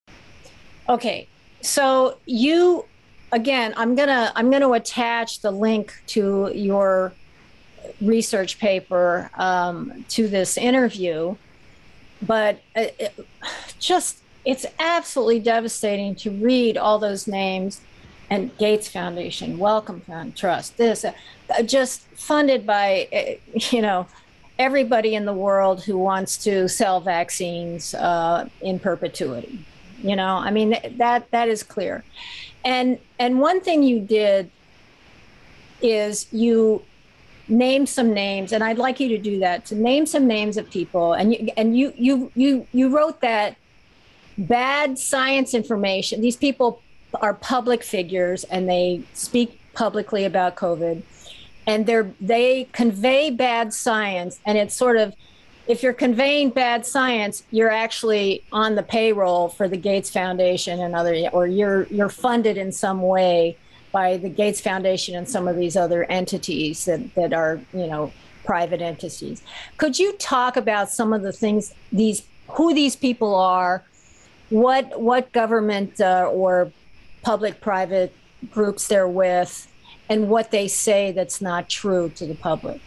[0.89, 1.27] okay
[1.63, 2.85] so you
[3.33, 7.13] again i'm to i'm to attach the link to your
[8.01, 11.35] research paper um, to this interview
[12.23, 13.27] but it, it,
[13.79, 17.81] just it's absolutely devastating to read all those names
[18.31, 21.13] and Gates Foundation, Wellcome Fund Trust, this, uh,
[21.63, 24.07] just funded by, uh, you know,
[24.59, 29.65] everybody in the world who wants to sell vaccines uh, in perpetuity.
[30.03, 32.05] You know, I mean that that is clear.
[32.67, 34.51] And and one thing you did
[35.81, 36.83] is you
[37.49, 40.69] name some names, and I'd like you to do that to name some names of
[40.69, 41.13] people.
[41.13, 43.57] And you and you you you you wrote that
[44.37, 46.21] bad science information.
[46.21, 46.83] These people
[47.15, 51.03] are public figures and they speak publicly about COVID
[51.69, 55.15] and they're they convey bad science and it's sort of
[55.69, 60.95] if you're conveying bad science you're actually on the payroll for the Gates Foundation and
[60.95, 63.57] other or you're you're funded in some way
[63.93, 68.13] by the Gates Foundation and some of these other entities that that are you know
[68.47, 69.43] private entities.
[69.77, 73.85] Could you talk about some of the things these who these people are?
[74.49, 76.73] What what government uh, or
[77.23, 78.15] public private
[78.51, 79.71] groups they're with?
[80.09, 82.81] And what they say that's not true to the public.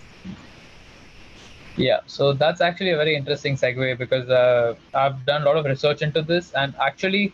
[1.80, 5.63] Yeah, so that's actually a very interesting segue because uh, I've done a lot of
[5.63, 7.32] research into this, and actually,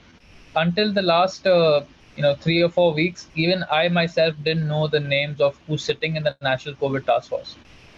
[0.56, 1.82] until the last uh,
[2.16, 5.84] you know three or four weeks, even I myself didn't know the names of who's
[5.84, 7.56] sitting in the National COVID Task Force.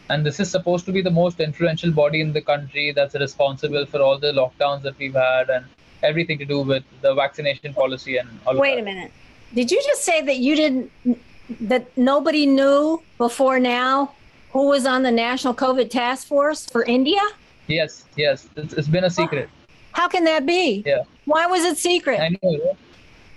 [0.10, 3.86] And this is supposed to be the most influential body in the country that's responsible
[3.86, 5.66] for all the lockdowns that we've had and
[6.02, 9.12] everything to do with the vaccination policy and all Wait a minute.
[9.54, 10.92] Did you just say that you didn't
[11.60, 14.14] that nobody knew before now
[14.58, 17.22] who was on the National COVID Task Force for India?
[17.68, 18.50] Yes, yes.
[18.56, 19.50] it's, it's been a secret.
[19.92, 20.84] How can that be?
[20.84, 21.04] Yeah.
[21.26, 22.20] Why was it secret?
[22.20, 22.76] I know.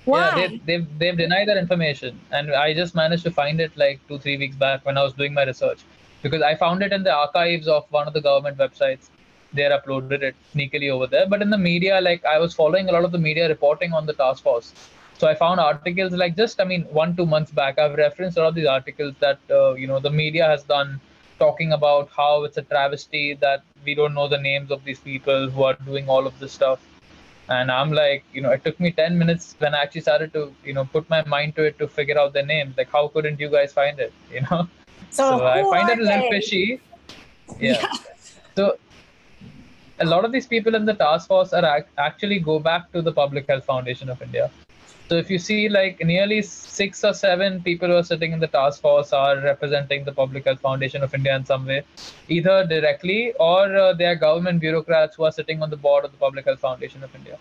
[0.06, 0.18] Why?
[0.18, 2.18] Yeah, they've, they've, they've denied that information.
[2.30, 5.12] And I just managed to find it like two, three weeks back when I was
[5.12, 5.80] doing my research.
[6.22, 9.10] Because I found it in the archives of one of the government websites.
[9.52, 11.26] They uploaded it sneakily over there.
[11.28, 14.06] But in the media, like I was following a lot of the media reporting on
[14.06, 14.72] the task force.
[15.18, 18.40] So I found articles like just, I mean, one, two months back, I've referenced a
[18.40, 20.98] lot of these articles that, uh, you know, the media has done
[21.42, 25.48] talking about how it's a travesty that we don't know the names of these people
[25.48, 26.86] who are doing all of this stuff.
[27.54, 30.42] And i'm like you know it took me 10 minutes when i actually started to
[30.64, 32.76] you know put my mind to it to figure out the names.
[32.82, 34.60] Like how couldn't you guys find it you know?
[35.10, 36.80] So, so i find it a little fishy.
[37.58, 37.78] Yeah.
[37.78, 37.94] yeah.
[38.56, 38.64] so
[40.04, 43.02] a lot of these people in the task force are act- actually go back to
[43.08, 44.44] the public health foundation of india
[45.10, 48.46] so if you see like nearly six or seven people who are sitting in the
[48.46, 51.82] task force are representing the Public Health Foundation of India in some way,
[52.28, 56.12] either directly or uh, they are government bureaucrats who are sitting on the board of
[56.12, 57.38] the Public Health Foundation of India.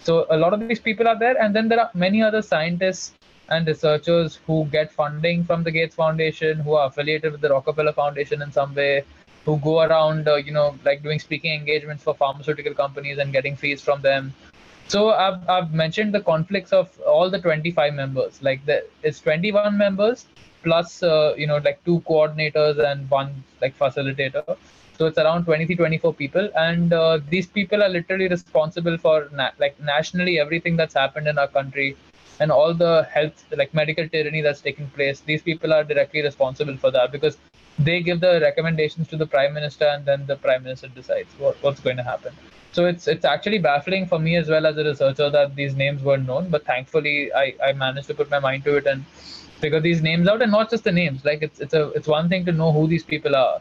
[0.00, 3.14] So a lot of these people are there, and then there are many other scientists
[3.48, 7.92] and researchers who get funding from the Gates Foundation, who are affiliated with the Rockefeller
[7.92, 9.04] Foundation in some way,
[9.44, 13.54] who go around, uh, you know, like doing speaking engagements for pharmaceutical companies and getting
[13.54, 14.34] fees from them
[14.88, 18.42] so I've, I've mentioned the conflicts of all the 25 members.
[18.42, 20.26] Like the, it's 21 members
[20.62, 24.56] plus uh, you know like two coordinators and one like facilitator.
[24.98, 29.52] So it's around 23, 24 people, and uh, these people are literally responsible for na-
[29.60, 31.96] like nationally everything that's happened in our country
[32.40, 35.20] and all the health like medical tyranny that's taking place.
[35.20, 37.38] These people are directly responsible for that because
[37.78, 41.56] they give the recommendations to the prime minister, and then the prime minister decides what,
[41.62, 42.32] what's going to happen
[42.78, 46.02] so it's it's actually baffling for me as well as a researcher that these names
[46.08, 49.04] weren't known but thankfully i i managed to put my mind to it and
[49.62, 51.24] figure these names out and not just the names.
[51.24, 53.60] Like it's it's a it's one thing to know who these people are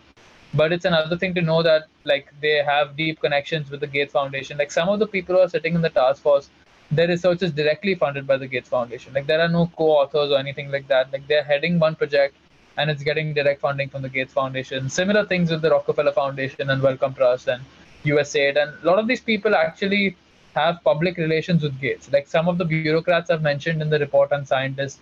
[0.53, 4.13] but it's another thing to know that like they have deep connections with the gates
[4.13, 4.57] foundation.
[4.57, 6.49] Like some of the people who are sitting in the task force
[6.89, 9.13] their research is directly funded by the gates foundation.
[9.13, 11.11] Like there are no co-authors or anything like that.
[11.11, 12.35] Like they're heading one project
[12.77, 14.89] and it's getting direct funding from the gates foundation.
[14.89, 17.61] Similar things with the rockefeller foundation and wellcome trust and
[18.03, 20.15] USAID, and a lot of these people actually
[20.55, 22.11] have public relations with Gates.
[22.11, 24.99] Like some of the bureaucrats I've mentioned in the report on scientists,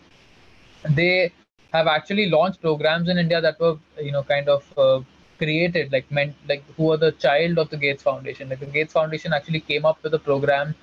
[0.89, 1.31] they
[1.71, 5.01] have actually launched programs in India that were, you know, kind of uh,
[5.37, 8.49] created, like meant, like who are the child of the Gates Foundation.
[8.49, 10.75] Like the Gates Foundation actually came up with a program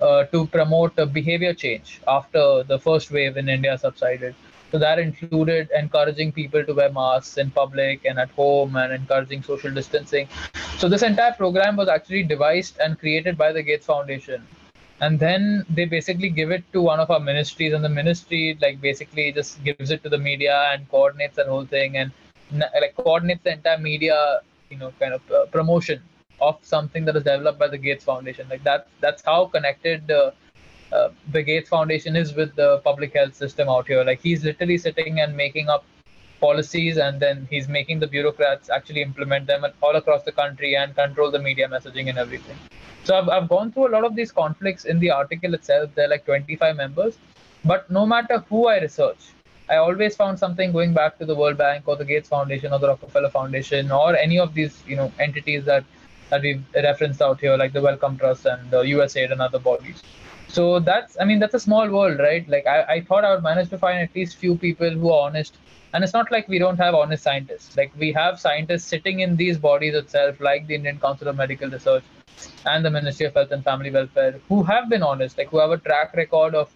[0.00, 4.34] uh, to promote uh, behavior change after the first wave in India subsided.
[4.70, 9.42] So that included encouraging people to wear masks in public and at home and encouraging
[9.42, 10.28] social distancing.
[10.78, 14.46] So this entire program was actually devised and created by the Gates Foundation.
[15.00, 18.80] And then they basically give it to one of our ministries, and the ministry like
[18.80, 22.12] basically just gives it to the media and coordinates that whole thing and
[22.52, 26.02] like coordinates the entire media, you know, kind of uh, promotion
[26.40, 28.46] of something that is developed by the Gates Foundation.
[28.48, 30.32] Like that, that's how connected uh,
[30.92, 34.02] uh, the Gates Foundation is with the public health system out here.
[34.04, 35.84] Like he's literally sitting and making up
[36.40, 40.94] policies, and then he's making the bureaucrats actually implement them all across the country and
[40.94, 42.56] control the media messaging and everything.
[43.04, 45.90] So I've, I've gone through a lot of these conflicts in the article itself.
[45.94, 47.18] There are like 25 members,
[47.64, 49.18] but no matter who I research,
[49.68, 52.78] I always found something going back to the World Bank or the Gates Foundation or
[52.80, 55.84] the Rockefeller Foundation or any of these you know entities that
[56.30, 60.02] that we've referenced out here, like the Wellcome Trust and the USAID and other bodies
[60.52, 62.48] so that's i mean that's a small world right?
[62.48, 65.26] Like I, I thought i would manage to find at least few people who are
[65.26, 65.56] honest.
[65.92, 67.76] And it's not like we don't have honest scientists.
[67.76, 71.68] Like we have scientists sitting in these bodies itself like the indian council of medical
[71.68, 72.04] research
[72.66, 75.72] and the ministry of health and family welfare who have been honest like who have
[75.72, 76.70] a track record of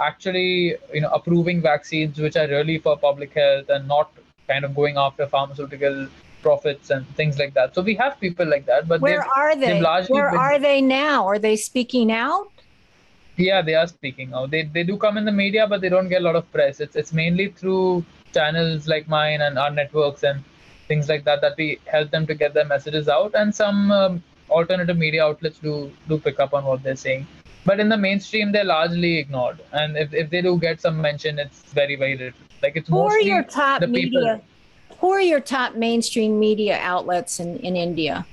[0.00, 4.10] actually you know approving vaccines which are really for public health and not
[4.48, 6.08] kind of going after pharmaceutical
[6.42, 7.74] profits and things like that.
[7.74, 9.80] So we have people like that but where are they?
[10.08, 11.26] where been, are they now?
[11.26, 12.53] Are they speaking out
[13.36, 14.50] yeah, they are speaking out.
[14.50, 16.80] They they do come in the media, but they don't get a lot of press.
[16.80, 20.42] It's it's mainly through channels like mine and our networks and
[20.88, 23.34] things like that that we help them to get their messages out.
[23.34, 27.26] And some um, alternative media outlets do do pick up on what they're saying.
[27.66, 29.60] But in the mainstream, they're largely ignored.
[29.72, 32.40] And if, if they do get some mention, it's very very little.
[32.62, 34.10] Like it's who are your top media?
[34.10, 34.44] People.
[34.98, 38.26] Who are your top mainstream media outlets in, in India?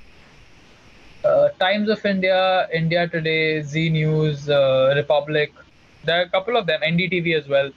[1.24, 5.52] Uh, Times of India, India Today, Zee News, uh, Republic,
[6.04, 7.70] there are a couple of them, NDTV as well.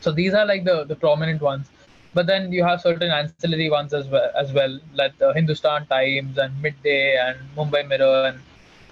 [0.00, 1.68] So these are like the the prominent ones.
[2.12, 6.38] But then you have certain ancillary ones as well, as well, like the Hindustan Times
[6.38, 8.40] and Midday and Mumbai Mirror, and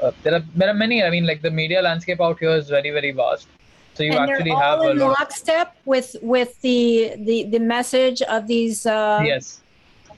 [0.00, 1.02] uh, there are there are many.
[1.02, 3.48] I mean, like the media landscape out here is very very vast.
[3.94, 5.18] So you and actually they're all have in a lot.
[5.18, 9.60] lockstep with with the the the message of these uh, Yes,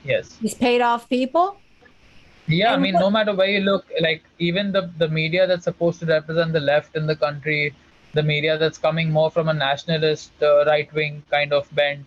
[0.05, 0.37] yes.
[0.43, 1.60] these paid off people.
[2.51, 6.01] Yeah, I mean, no matter where you look, like even the the media that's supposed
[6.01, 7.75] to represent the left in the country,
[8.13, 12.07] the media that's coming more from a nationalist, uh, right wing kind of bent,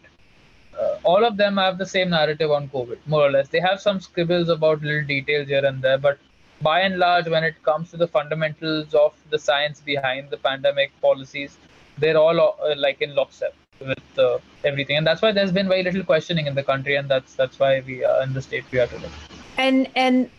[0.79, 3.47] uh, all of them have the same narrative on COVID, more or less.
[3.47, 6.19] They have some scribbles about little details here and there, but
[6.61, 10.91] by and large, when it comes to the fundamentals of the science behind the pandemic
[11.01, 11.57] policies,
[11.97, 15.83] they're all uh, like in lockstep with uh, everything, and that's why there's been very
[15.83, 18.79] little questioning in the country, and that's that's why we are in the state we
[18.79, 19.09] are today.
[19.57, 20.29] And and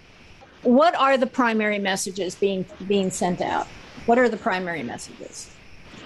[0.62, 3.66] what are the primary messages being being sent out?
[4.06, 5.50] What are the primary messages?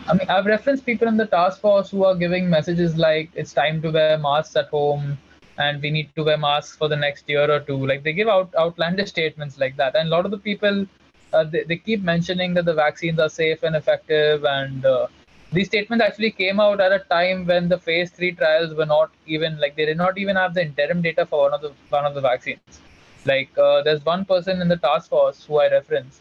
[0.07, 3.53] I mean, I've referenced people in the task force who are giving messages like it's
[3.53, 5.19] time to wear masks at home
[5.59, 7.87] and we need to wear masks for the next year or two.
[7.87, 9.97] Like they give out outlandish statements like that.
[9.97, 10.87] And a lot of the people,
[11.33, 14.45] uh, they, they keep mentioning that the vaccines are safe and effective.
[14.45, 15.09] And uh,
[15.53, 19.11] these statements actually came out at a time when the phase three trials were not
[19.27, 22.05] even like they did not even have the interim data for one of the one
[22.05, 22.81] of the vaccines.
[23.25, 26.21] Like uh, there's one person in the task force who I reference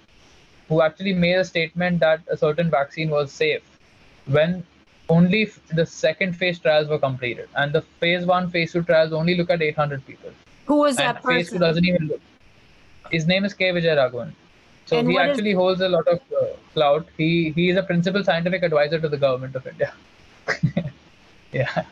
[0.69, 3.61] who actually made a statement that a certain vaccine was safe
[4.25, 4.65] when
[5.09, 7.47] only f- the second phase trials were completed.
[7.55, 10.32] And the phase one phase two trials only look at 800 people.
[10.65, 12.21] Who was and that phase two doesn't even look.
[13.11, 13.71] His name is k.
[13.71, 14.34] Vijay raghavan
[14.88, 17.10] so And he what is- actually holds a lot of uh, clout.
[17.18, 19.94] He he is a principal scientific advisor to the government of india.
[21.52, 21.86] Yeah.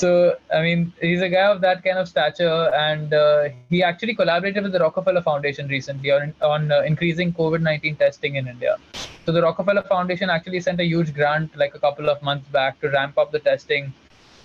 [0.00, 0.08] So
[0.56, 4.48] i mean he's a guy of that kind of stature and uh, he actually collaborated
[4.48, 8.76] with the rockefeller foundation recently on, on uh, increasing covid-19 testing in india.
[9.26, 12.80] So the rockefeller foundation actually sent a huge grant like a couple of months back
[12.80, 13.94] to ramp up the testing.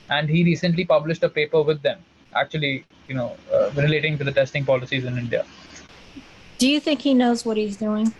[0.09, 2.05] And he recently published a paper with them
[2.35, 5.45] actually you know uh, relating to the testing policies in india
[6.61, 8.13] Do you think he knows what he's doing?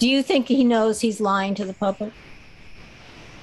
[0.00, 2.12] Do you think he knows he's lying to the public?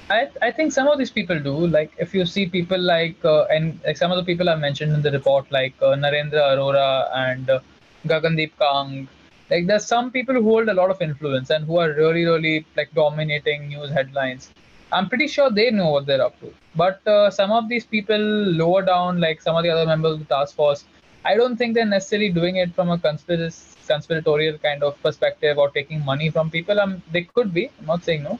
[0.08, 1.66] I, I think some of these people do.
[1.66, 4.92] Like if you see people like uh, and like some of the people I mentioned
[4.92, 7.58] in the report, like uh, Narendra Arora and uh,
[8.06, 9.08] Gagandeep Kang,
[9.50, 12.64] like there's some people who hold a lot of influence and who are really really
[12.76, 14.52] like dominating news headlines.
[14.92, 16.54] I'm pretty sure they know what they're up to.
[16.76, 18.24] But uh, some of these people
[18.62, 20.84] lower down, like some of the other members of the task force,
[21.24, 25.70] I don't think they're necessarily doing it from a conspiracy conspiratorial kind of perspective or
[25.70, 26.80] taking money from people.
[26.80, 27.70] Um, they could be.
[27.80, 28.38] I'm not saying no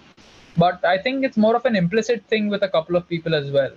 [0.56, 3.50] but i think it's more of an implicit thing with a couple of people as
[3.50, 3.72] well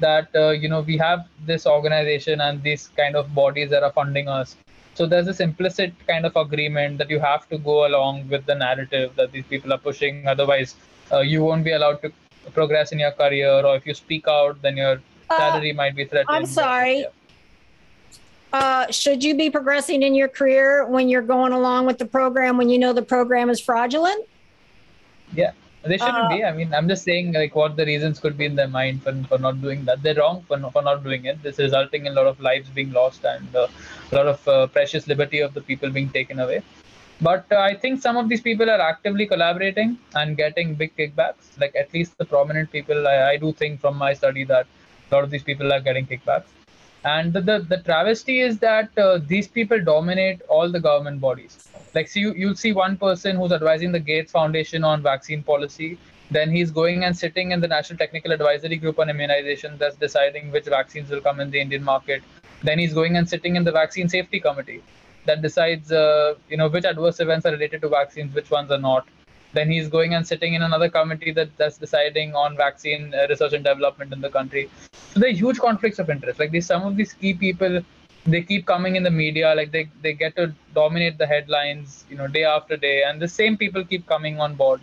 [0.00, 3.92] that uh, you know we have this organization and these kind of bodies that are
[3.92, 4.56] funding us
[4.94, 8.54] so there's this implicit kind of agreement that you have to go along with the
[8.54, 10.74] narrative that these people are pushing otherwise
[11.12, 12.10] uh, you won't be allowed to
[12.52, 14.98] progress in your career or if you speak out then your
[15.32, 16.96] Uh, salary might be threatened I'm sorry.
[17.00, 17.10] Yeah.
[18.52, 22.58] Uh, should you be progressing in your career when you're going along with the program
[22.58, 24.26] when you know the program is fraudulent?
[25.34, 26.44] Yeah, they shouldn't Uh, be.
[26.44, 29.14] I mean, I'm just saying like what the reasons could be in their mind for,
[29.28, 30.02] for not doing that.
[30.02, 31.42] They're wrong for not, for not doing it.
[31.42, 33.68] This is resulting in a lot of lives being lost and uh,
[34.10, 36.62] a lot of uh, precious liberty of the people being taken away.
[37.22, 41.58] But uh, I think some of these people are actively collaborating and getting big kickbacks.
[41.58, 44.66] Like at least the prominent people, I, I do think from my study that
[45.10, 46.50] a lot of these people are getting kickbacks.
[47.04, 51.68] And the, the, the travesty is that uh, these people dominate all the government bodies.
[51.94, 55.98] Like, see, you, you'll see one person who's advising the Gates Foundation on vaccine policy.
[56.30, 60.50] Then he's going and sitting in the National Technical Advisory Group on immunization that's deciding
[60.52, 62.22] which vaccines will come in the Indian market.
[62.62, 64.82] Then he's going and sitting in the Vaccine Safety Committee
[65.26, 68.78] that decides, uh, you know, which adverse events are related to vaccines, which ones are
[68.78, 69.06] not.
[69.52, 73.52] Then he's going and sitting in another committee that, that's deciding on vaccine uh, research
[73.52, 74.70] and development in the country.
[75.12, 76.38] So there are huge conflicts of interest.
[76.38, 77.82] Like these, some of these key people,
[78.24, 79.54] they keep coming in the media.
[79.54, 83.28] Like they, they get to dominate the headlines, you know, day after day, and the
[83.28, 84.80] same people keep coming on board.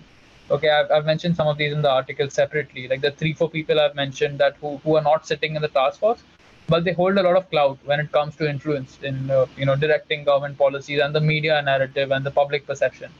[0.51, 2.87] Okay, I've, I've mentioned some of these in the article separately.
[2.87, 5.67] Like the three, four people I've mentioned that who, who are not sitting in the
[5.67, 6.23] task force,
[6.67, 9.65] but they hold a lot of clout when it comes to influence in uh, you
[9.65, 13.11] know directing government policies and the media narrative and the public perception.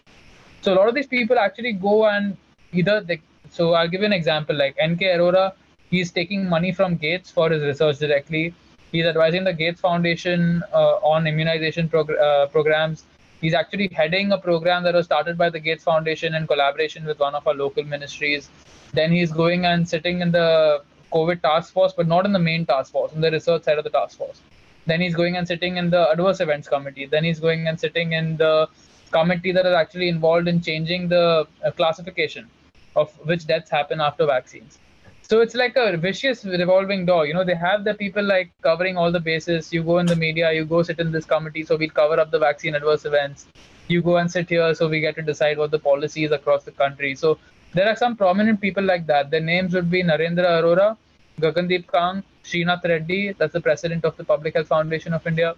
[0.62, 2.36] So a lot of these people actually go and
[2.74, 3.22] either they.
[3.50, 4.56] So I'll give you an example.
[4.56, 5.06] Like N.K.
[5.06, 5.54] Arora,
[5.90, 8.54] he's taking money from Gates for his research directly.
[8.92, 13.06] He's advising the Gates Foundation uh, on immunization progr- uh, programs.
[13.42, 17.20] He's actually heading a program that was started by the Gates Foundation in collaboration with
[17.20, 18.50] one of our local ministries.
[18.94, 20.84] Then he's going and sitting in the
[21.14, 23.84] COVID task force, but not in the main task force, in the research side of
[23.84, 24.42] the task force.
[24.88, 27.06] Then he's going and sitting in the adverse events committee.
[27.06, 28.68] Then he's going and sitting in the
[29.12, 32.50] committee that is actually involved in changing the uh, classification
[32.96, 34.80] of which deaths happen after vaccines.
[35.22, 37.28] So it's like a vicious revolving door.
[37.28, 39.72] You know, they have the people like covering all the bases.
[39.72, 42.32] You go in the media, you go sit in this committee, so we'll cover up
[42.32, 43.46] the vaccine adverse events.
[43.88, 46.64] You go and sit here, so we get to decide what the policy is across
[46.64, 47.14] the country.
[47.16, 47.38] So
[47.74, 49.30] there are some prominent people like that.
[49.30, 50.98] Their names would be Narendra Arora,
[51.40, 55.56] Gagandeep Kang, Srinath Reddy, that's the president of the Public Health Foundation of India.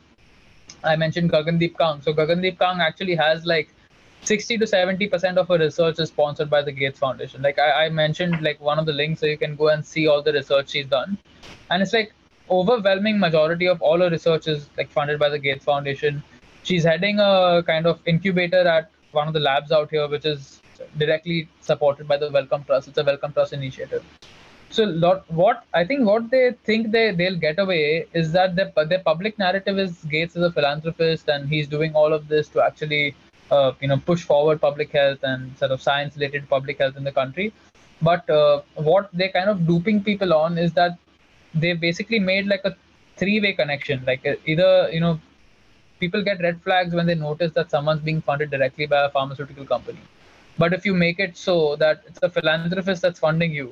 [0.84, 2.02] I mentioned Gagandeep Kang.
[2.02, 3.74] So Gagandeep Kang actually has like
[4.24, 7.42] 60 to 70 percent of her research is sponsored by the Gates Foundation.
[7.42, 10.08] Like I, I mentioned, like one of the links so you can go and see
[10.08, 11.18] all the research she's done,
[11.70, 12.14] and it's like
[12.50, 16.24] overwhelming majority of all her research is like funded by the Gates Foundation.
[16.64, 20.62] She's heading a kind of incubator at one of the labs out here, which is
[20.98, 22.88] directly supported by the Wellcome Trust.
[22.88, 24.04] It's a Wellcome Trust initiative.
[24.72, 28.72] So lot, what I think what they think they they'll get away is that their
[28.92, 32.64] their public narrative is Gates is a philanthropist and he's doing all of this to
[32.68, 33.14] actually
[33.52, 37.04] uh, you know push forward public health and sort of science related public health in
[37.04, 37.52] the country.
[38.02, 40.98] But uh, what they're kind of duping people on is that
[41.54, 42.74] they basically made like a
[43.18, 44.06] three way connection.
[44.06, 45.20] Like uh, either you know
[46.00, 49.66] people get red flags when they notice that someone's being funded directly by a pharmaceutical
[49.66, 50.00] company
[50.62, 53.68] but if you make it so that it's a philanthropist that's funding you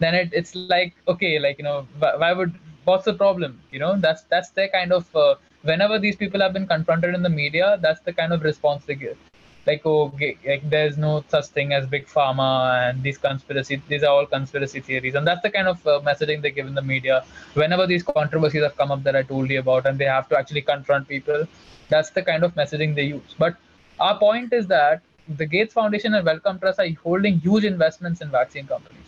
[0.00, 1.86] then it, it's like okay like you know
[2.22, 3.60] why would what's the problem?
[3.70, 7.22] You know that's that's their kind of uh, whenever these people have been confronted in
[7.22, 9.18] the media that's the kind of response they give
[9.66, 10.12] like oh
[10.46, 12.48] like there's no such thing as big pharma
[12.88, 15.14] and these conspiracy these are all conspiracy theories.
[15.14, 17.24] And that's the kind of uh, messaging they give in the media.
[17.54, 20.38] Whenever these controversies have come up that i told you about and they have to
[20.38, 21.46] actually confront people
[21.88, 23.34] that's the kind of messaging they use.
[23.38, 23.56] But
[23.98, 25.02] our point is that
[25.36, 29.02] the Gates Foundation and Wellcome Trust are holding huge investments in vaccine companies.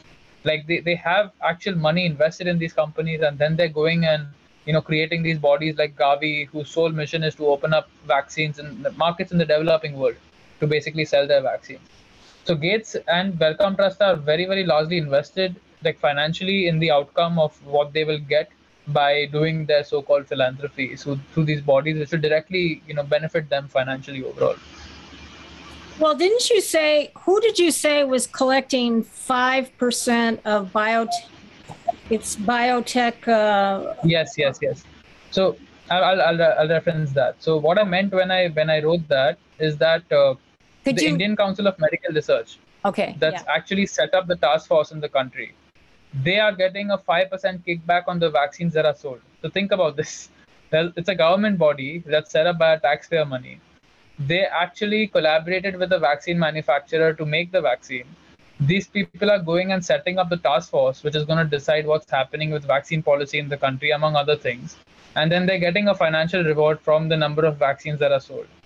[0.45, 4.27] Like they, they have actual money invested in these companies, and then they're going and
[4.65, 8.59] you know creating these bodies like Gavi, whose sole mission is to open up vaccines
[8.59, 10.17] in the markets in the developing world
[10.61, 11.81] to basically sell their vaccines.
[12.45, 17.39] So Gates and Wellcome Trust are very very largely invested like financially in the outcome
[17.39, 18.51] of what they will get
[18.89, 23.49] by doing their so-called philanthropy so through these bodies which will directly you know benefit
[23.49, 24.57] them financially overall
[25.99, 31.27] well, didn't you say who did you say was collecting five percent of biotech?
[32.11, 33.29] It's biotech.
[33.29, 33.95] Uh...
[34.05, 34.85] Yes, yes, yes.
[35.31, 35.57] So
[35.91, 37.43] I'll, I'll, I'll reference that.
[37.43, 40.35] So what I meant when I when I wrote that is that uh,
[40.85, 41.09] the you...
[41.09, 42.59] Indian Council of Medical Research.
[42.85, 43.17] Okay.
[43.19, 43.55] That's yeah.
[43.55, 45.55] actually set up the task force in the country.
[46.23, 49.21] They are getting a five percent kickback on the vaccines that are sold.
[49.41, 50.29] So think about this.
[50.73, 53.61] It's a government body that's set up by taxpayer money
[54.19, 58.05] they actually collaborated with the vaccine manufacturer to make the vaccine.
[58.61, 61.87] These people are going and setting up the task force, which is going to decide
[61.87, 64.77] what's happening with vaccine policy in the country, among other things.
[65.17, 68.47] And then they're getting a financial reward from the number of vaccines that are sold.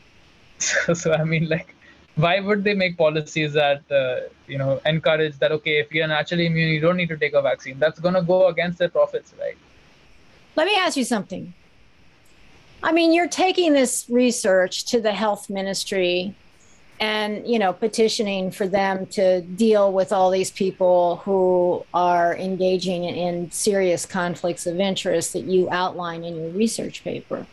[0.58, 1.74] So, so I mean, like,
[2.14, 5.52] why would they make policies that uh, you know encourage that?
[5.52, 7.78] Okay, if you're naturally immune, you don't need to take a vaccine.
[7.78, 9.58] That's going to go against their profits, right?
[10.56, 11.52] Let me ask you something.
[12.82, 16.34] I mean, you're taking this research to the health ministry
[16.98, 23.04] and you know petitioning for them to deal with all these people who are engaging
[23.04, 27.46] in serious conflicts of interest that you outline in your research paper.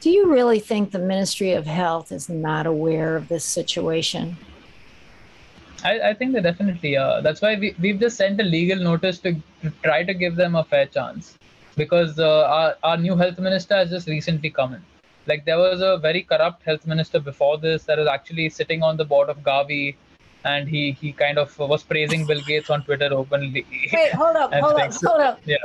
[0.00, 4.36] Do you really think the ministry of health is not aware of this situation?
[5.82, 7.22] I, I think they definitely are.
[7.22, 10.54] That's why we, we've just sent a legal notice to, to try to give them
[10.54, 11.38] a fair chance
[11.78, 14.82] because uh, our, our new health minister has just recently come in.
[15.26, 18.96] Like there was a very corrupt health minister before this that was actually sitting on
[18.96, 19.94] the board of Gavi,
[20.44, 23.64] and he he kind of was praising Bill Gates on Twitter openly.
[23.92, 25.40] Wait, hold up, hold up, hold up.
[25.44, 25.56] Yeah.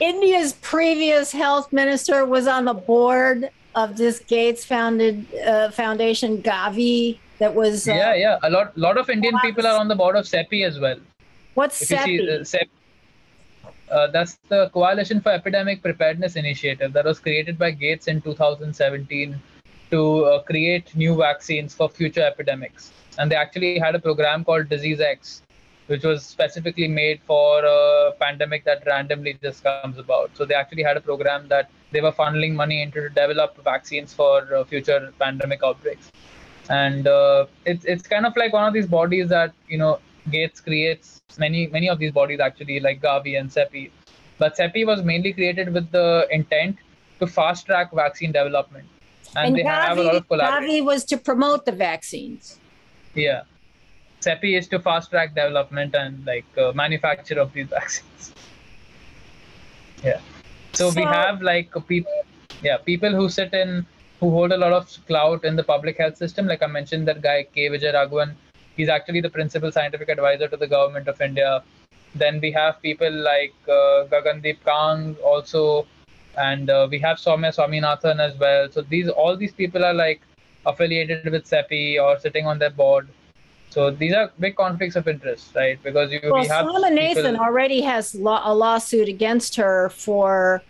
[0.00, 7.18] India's previous health minister was on the board of this Gates founded uh, foundation, Gavi.
[7.40, 8.38] That was uh, yeah, yeah.
[8.42, 10.98] A lot, lot of Indian people are on the board of CEPI as well.
[11.54, 12.04] What's if CEPI?
[12.04, 12.77] See, uh, CEPI?
[13.90, 19.40] Uh, that's the Coalition for Epidemic Preparedness Initiative that was created by Gates in 2017
[19.90, 22.92] to uh, create new vaccines for future epidemics.
[23.18, 25.42] And they actually had a program called Disease X,
[25.86, 30.30] which was specifically made for a pandemic that randomly just comes about.
[30.34, 34.12] So they actually had a program that they were funneling money into to develop vaccines
[34.12, 36.12] for uh, future pandemic outbreaks.
[36.68, 40.00] And uh, it's it's kind of like one of these bodies that you know
[40.30, 43.90] Gates creates many many of these bodies actually, like Gavi and CEPI.
[44.38, 46.76] But CEPI was mainly created with the intent
[47.18, 48.86] to fast track vaccine development.
[49.36, 50.68] And, and they Gavi, have a lot of collaboration.
[50.68, 52.58] Gavi was to promote the vaccines.
[53.14, 53.42] Yeah.
[54.20, 58.32] CEPI is to fast track development and like uh, manufacture of these vaccines.
[60.02, 60.20] Yeah.
[60.72, 62.12] So, so we have like people,
[62.62, 63.86] yeah, people who sit in,
[64.20, 66.46] who hold a lot of clout in the public health system.
[66.46, 67.68] Like I mentioned, that guy K.
[67.68, 68.34] Vijay Raghavan
[68.78, 71.62] He's actually the principal scientific advisor to the government of India.
[72.14, 75.86] Then we have people like uh, Gagandeep Kang also,
[76.36, 78.70] and uh, we have Soumya Swaminathan as well.
[78.70, 80.22] So these all these people are like
[80.64, 83.08] affiliated with CEPI or sitting on their board.
[83.70, 85.82] So these are big conflicts of interest, right?
[85.82, 87.36] Because you well, we have Swaminathan people...
[87.36, 90.62] already has a lawsuit against her for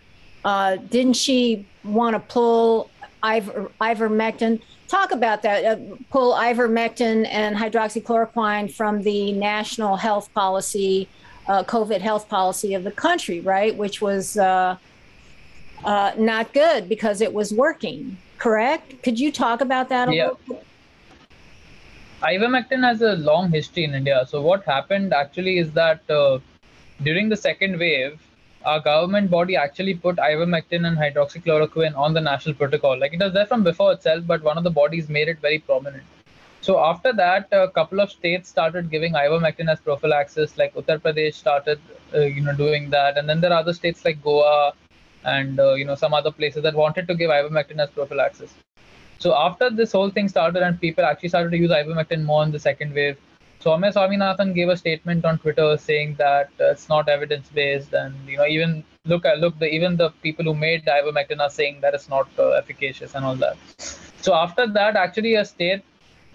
[0.43, 2.89] uh, didn't she want to pull
[3.21, 4.61] iver- ivermectin?
[4.89, 5.63] Talk about that.
[5.65, 11.07] Uh, pull ivermectin and hydroxychloroquine from the national health policy,
[11.47, 13.75] uh, COVID health policy of the country, right?
[13.77, 14.77] Which was uh,
[15.85, 18.17] uh, not good because it was working.
[18.39, 19.03] Correct?
[19.03, 20.23] Could you talk about that a yeah.
[20.29, 20.39] little?
[20.47, 20.65] Bit?
[22.23, 24.25] Ivermectin has a long history in India.
[24.27, 26.39] So what happened actually is that uh,
[27.03, 28.19] during the second wave,
[28.65, 32.99] our government body actually put ivermectin and hydroxychloroquine on the national protocol.
[32.99, 35.59] Like it was there from before itself, but one of the bodies made it very
[35.59, 36.03] prominent.
[36.61, 40.57] So after that, a couple of states started giving ivermectin as prophylaxis.
[40.57, 41.79] Like Uttar Pradesh started,
[42.13, 44.73] uh, you know, doing that, and then there are other states like Goa
[45.23, 48.53] and uh, you know some other places that wanted to give ivermectin as prophylaxis.
[49.19, 52.51] So after this whole thing started and people actually started to use ivermectin more in
[52.51, 53.17] the second wave,
[53.63, 58.15] Soumya Swaminathan gave a statement on Twitter saying that uh, it's not evidence based, and
[58.25, 61.81] you know even look at look the even the people who made ivermectin are saying
[61.81, 63.57] that it's not uh, efficacious and all that.
[64.21, 65.81] So after that, actually a state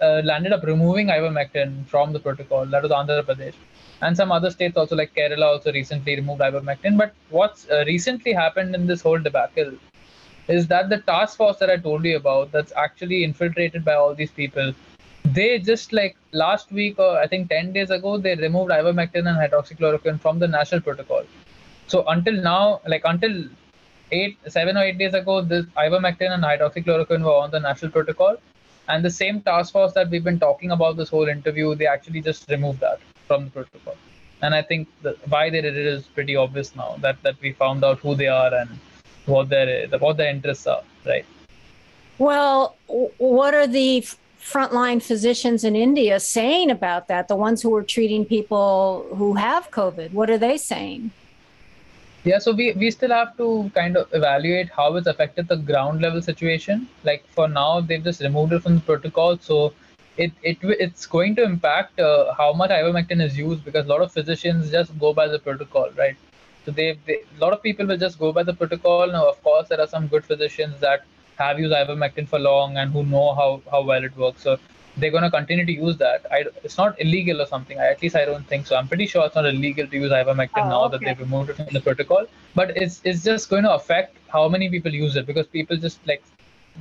[0.01, 2.67] uh, landed up removing ivermectin from the protocol.
[2.67, 3.55] That was Andhra Pradesh,
[4.01, 6.95] and some other states also like Kerala also recently removed ivermectin.
[6.95, 9.73] But what's uh, recently happened in this whole debacle
[10.47, 14.13] is that the task force that I told you about that's actually infiltrated by all
[14.13, 14.75] these people,
[15.33, 19.37] they just like last week or I think 10 days ago, they removed ivermectin and
[19.37, 21.23] hydroxychloroquine from the national protocol.
[21.87, 23.45] So until now, like until
[24.11, 28.37] eight, seven or eight days ago, this ivermectin and hydroxychloroquine were on the national protocol.
[28.87, 32.21] And the same task force that we've been talking about this whole interview, they actually
[32.21, 33.95] just removed that from the protocol.
[34.41, 37.53] And I think the, why they did it is pretty obvious now that, that we
[37.53, 38.69] found out who they are and
[39.25, 41.25] what their what their interests are, right?
[42.19, 42.75] Well,
[43.17, 44.05] what are the
[44.45, 47.27] frontline physicians in India saying about that?
[47.27, 51.11] The ones who are treating people who have COVID, what are they saying?
[52.23, 56.01] Yeah, so we, we still have to kind of evaluate how it's affected the ground
[56.01, 56.87] level situation.
[57.03, 59.73] Like for now, they've just removed it from the protocol, so
[60.17, 64.01] it, it it's going to impact uh, how much ivermectin is used because a lot
[64.01, 66.15] of physicians just go by the protocol, right?
[66.65, 69.11] So they, they a lot of people will just go by the protocol.
[69.11, 71.05] Now, of course, there are some good physicians that
[71.37, 74.41] have used ivermectin for long and who know how, how well it works.
[74.41, 74.57] So
[74.97, 76.25] they're going to continue to use that.
[76.31, 77.79] I, it's not illegal or something.
[77.79, 78.75] I, at least I don't think so.
[78.75, 80.97] I'm pretty sure it's not illegal to use ivermectin oh, now okay.
[80.97, 82.25] that they've removed it from the protocol.
[82.53, 85.99] But it's it's just going to affect how many people use it because people just
[86.07, 86.23] like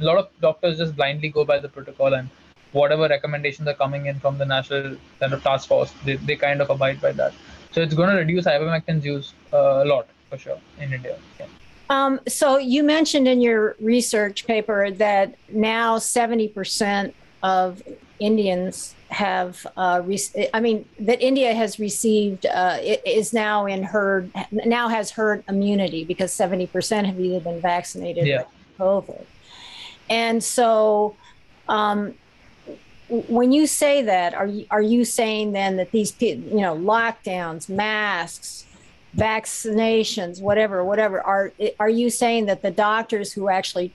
[0.00, 2.28] a lot of doctors just blindly go by the protocol and
[2.72, 6.60] whatever recommendations are coming in from the national kind of task force, they, they kind
[6.60, 7.32] of abide by that.
[7.70, 11.16] So it's going to reduce ivermectin's use uh, a lot for sure in India.
[11.38, 11.46] Yeah.
[11.90, 17.12] Um, so you mentioned in your research paper that now 70%
[17.42, 17.82] of
[18.18, 24.30] Indians have, uh, re- I mean, that India has received, uh, is now in herd,
[24.50, 28.38] now has herd immunity because 70% have either been vaccinated yeah.
[28.38, 29.24] with COVID.
[30.08, 31.16] And so
[31.68, 32.14] um,
[33.08, 37.68] when you say that, are you are you saying then that these you know lockdowns,
[37.68, 38.64] masks,
[39.16, 41.20] vaccinations, whatever, whatever.
[41.20, 43.92] Are are you saying that the doctors who actually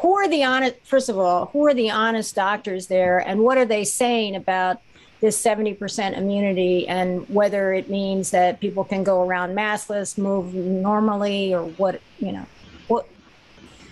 [0.00, 3.56] who are the honest first of all who are the honest doctors there and what
[3.56, 4.80] are they saying about
[5.20, 11.54] this 70% immunity and whether it means that people can go around maskless move normally
[11.54, 12.46] or what you know
[12.88, 13.08] what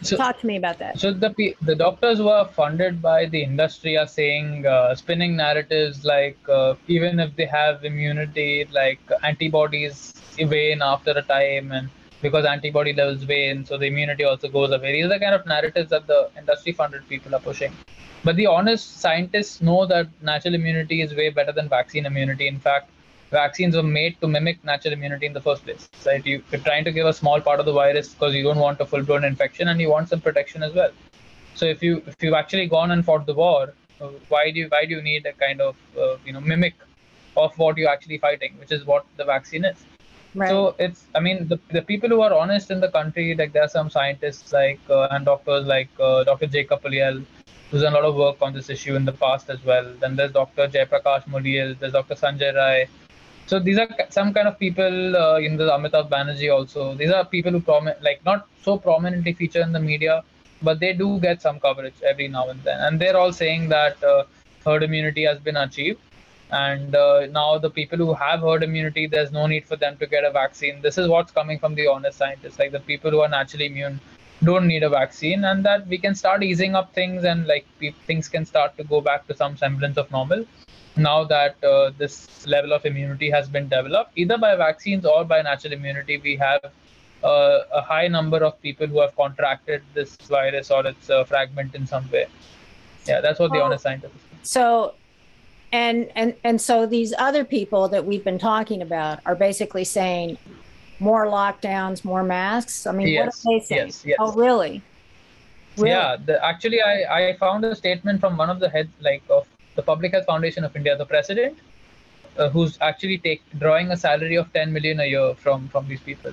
[0.03, 0.99] so, Talk to me about that.
[0.99, 6.05] So the the doctors who are funded by the industry are saying uh, spinning narratives
[6.05, 11.89] like uh, even if they have immunity, like antibodies wane after a time, and
[12.21, 14.93] because antibody levels wane, so the immunity also goes away.
[14.93, 17.77] These are the kind of narratives that the industry funded people are pushing.
[18.25, 22.47] But the honest scientists know that natural immunity is way better than vaccine immunity.
[22.49, 22.92] In fact,
[23.33, 25.89] vaccines were made to mimic natural immunity in the first place.
[26.07, 26.25] Right?
[26.25, 28.81] You, are trying to give a small part of the virus because you don't want
[28.81, 30.91] a full-blown infection and you want some protection as well.
[31.55, 34.69] So if you if you've actually gone and fought the war, uh, why do you
[34.69, 36.75] why do you need a kind of uh, you know mimic
[37.37, 39.85] of what you're actually fighting, which is what the vaccine is.
[40.35, 40.49] Right.
[40.49, 43.65] So it's I mean the, the people who are honest in the country, like there
[43.65, 46.47] are some scientists like uh, and doctors like uh, Dr.
[46.47, 47.25] Jacob Puliyel,
[47.71, 49.93] who's done a lot of work on this issue in the past as well.
[50.01, 50.69] Then there's Dr.
[50.69, 52.15] Jayaprakash Muliyil, there's Dr.
[52.15, 52.89] Sanjay Rai,
[53.47, 56.95] so these are some kind of people uh, in the Amitabh Banerjee also.
[56.95, 60.25] These are people who promi- like not so prominently feature in the media,
[60.61, 62.79] but they do get some coverage every now and then.
[62.81, 64.25] And they're all saying that uh,
[64.65, 66.01] herd immunity has been achieved
[66.51, 70.07] and uh, now the people who have herd immunity there's no need for them to
[70.07, 73.21] get a vaccine this is what's coming from the honest scientists like the people who
[73.21, 74.01] are naturally immune
[74.45, 77.95] don't need a vaccine and that we can start easing up things and like pe-
[78.07, 80.45] things can start to go back to some semblance of normal
[80.97, 84.11] now that uh, this level of immunity has been developed.
[84.15, 86.61] Either by vaccines or by natural immunity we have
[87.25, 91.75] uh, a high number of people who have contracted this virus or its uh, fragment
[91.75, 92.27] in some way.
[93.07, 94.95] Yeah that's what the oh, honest scientists so
[95.73, 100.37] and and and so these other people that we've been talking about are basically saying
[101.09, 102.87] more lockdowns more masks?
[102.87, 104.17] I mean yes, what are they saying yes, yes.
[104.21, 104.83] oh really,
[105.77, 105.91] really?
[105.91, 109.47] yeah the, actually i i found a statement from one of the heads like of
[109.79, 111.57] the public health foundation of india the president
[112.39, 116.01] uh, who's actually take drawing a salary of 10 million a year from from these
[116.01, 116.33] people.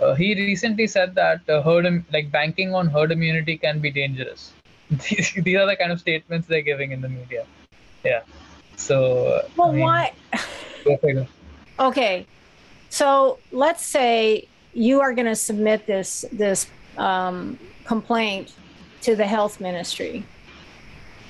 [0.00, 4.52] Uh, he recently said that uh, herd like banking on herd immunity can be dangerous.
[4.90, 7.46] These, these are the kind of statements they're giving in the media.
[8.04, 8.20] Yeah.
[8.76, 10.12] So well, I mean, why?
[11.78, 12.26] okay,
[12.94, 18.54] so let's say you are going to submit this this um, complaint
[19.02, 20.24] to the health ministry.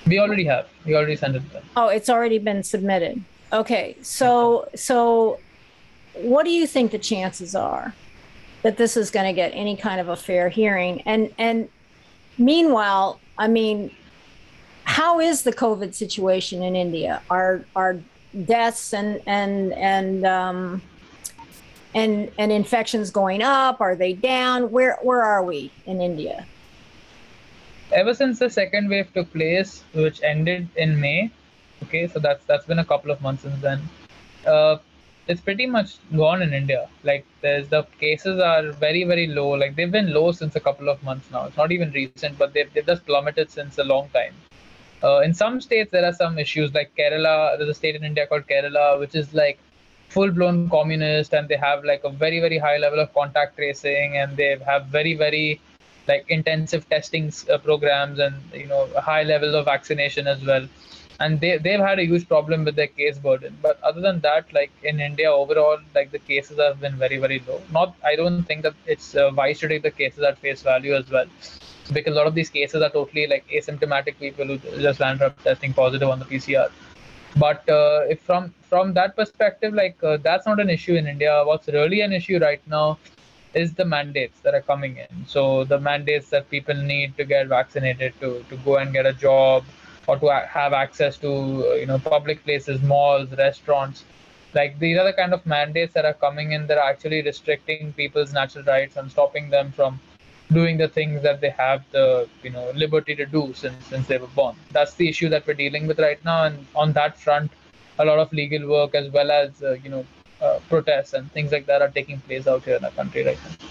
[0.06, 0.68] We already have.
[0.84, 1.42] We already sent it.
[1.74, 3.24] Oh, it's already been submitted.
[3.50, 5.40] Okay, so so
[6.12, 7.94] what do you think the chances are
[8.62, 11.00] that this is going to get any kind of a fair hearing?
[11.06, 11.70] And and
[12.36, 13.90] meanwhile, I mean,
[14.84, 17.22] how is the COVID situation in India?
[17.30, 17.96] Are are
[18.44, 20.82] deaths and and and um,
[21.94, 23.80] and and infections going up?
[23.80, 24.70] Are they down?
[24.70, 26.46] Where where are we in India?
[27.92, 31.30] Ever since the second wave took place, which ended in May,
[31.84, 33.80] okay, so that's that's been a couple of months since then.
[34.46, 34.78] Uh,
[35.26, 36.88] it's pretty much gone in India.
[37.02, 39.50] Like there's the cases are very very low.
[39.50, 41.46] Like they've been low since a couple of months now.
[41.46, 44.34] It's not even recent, but they've they've just plummeted since a long time.
[45.02, 47.58] Uh, in some states, there are some issues like Kerala.
[47.58, 49.58] There's a state in India called Kerala, which is like
[50.14, 54.36] full-blown communist, and they have like a very, very high level of contact tracing, and
[54.36, 55.60] they have very, very
[56.08, 60.66] like intensive testing uh, programs, and you know high level of vaccination as well.
[61.20, 63.56] And they they've had a huge problem with their case burden.
[63.62, 67.42] But other than that, like in India overall, like the cases have been very, very
[67.48, 67.60] low.
[67.78, 70.94] Not I don't think that it's uh, wise to take the cases at face value
[70.94, 71.26] as well
[71.92, 75.42] because a lot of these cases are totally like asymptomatic people who just land up
[75.44, 76.70] testing positive on the PCR.
[77.36, 81.42] But uh, if from from that perspective, like uh, that's not an issue in India.
[81.46, 82.98] What's really an issue right now
[83.54, 85.26] is the mandates that are coming in.
[85.26, 89.12] So the mandates that people need to get vaccinated to to go and get a
[89.12, 89.64] job
[90.08, 91.30] or to have access to
[91.82, 94.04] you know public places, malls, restaurants.
[94.54, 97.92] Like these are the kind of mandates that are coming in that are actually restricting
[98.02, 100.00] people's natural rights and stopping them from
[100.52, 104.18] doing the things that they have the you know liberty to do since since they
[104.26, 104.56] were born.
[104.78, 107.52] That's the issue that we're dealing with right now, and on that front,
[107.98, 110.04] a lot of legal work as well as uh, you know
[110.40, 113.38] uh, protests and things like that are taking place out here in our country right
[113.44, 113.66] now.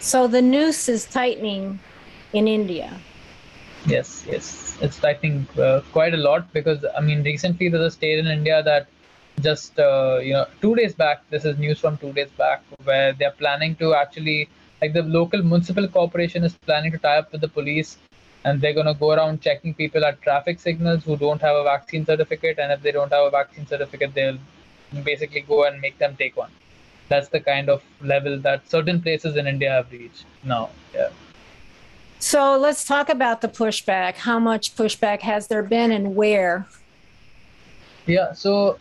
[0.00, 1.78] So the noose is tightening
[2.32, 3.00] in India.
[3.86, 8.18] Yes, yes, it's tightening uh, quite a lot because I mean recently there's a state
[8.18, 8.88] in India that
[9.40, 11.22] just uh, you know two days back.
[11.30, 14.48] This is news from two days back where they're planning to actually
[14.80, 17.98] like the local municipal corporation is planning to tie up with the police
[18.46, 21.64] and they're going to go around checking people at traffic signals who don't have a
[21.64, 24.38] vaccine certificate and if they don't have a vaccine certificate they'll
[25.02, 26.50] basically go and make them take one.
[27.08, 31.08] That's the kind of level that certain places in india have reached now yeah.
[32.18, 34.14] So let's talk about the pushback.
[34.28, 36.66] How much pushback has there been and where?
[38.06, 38.78] Yeah so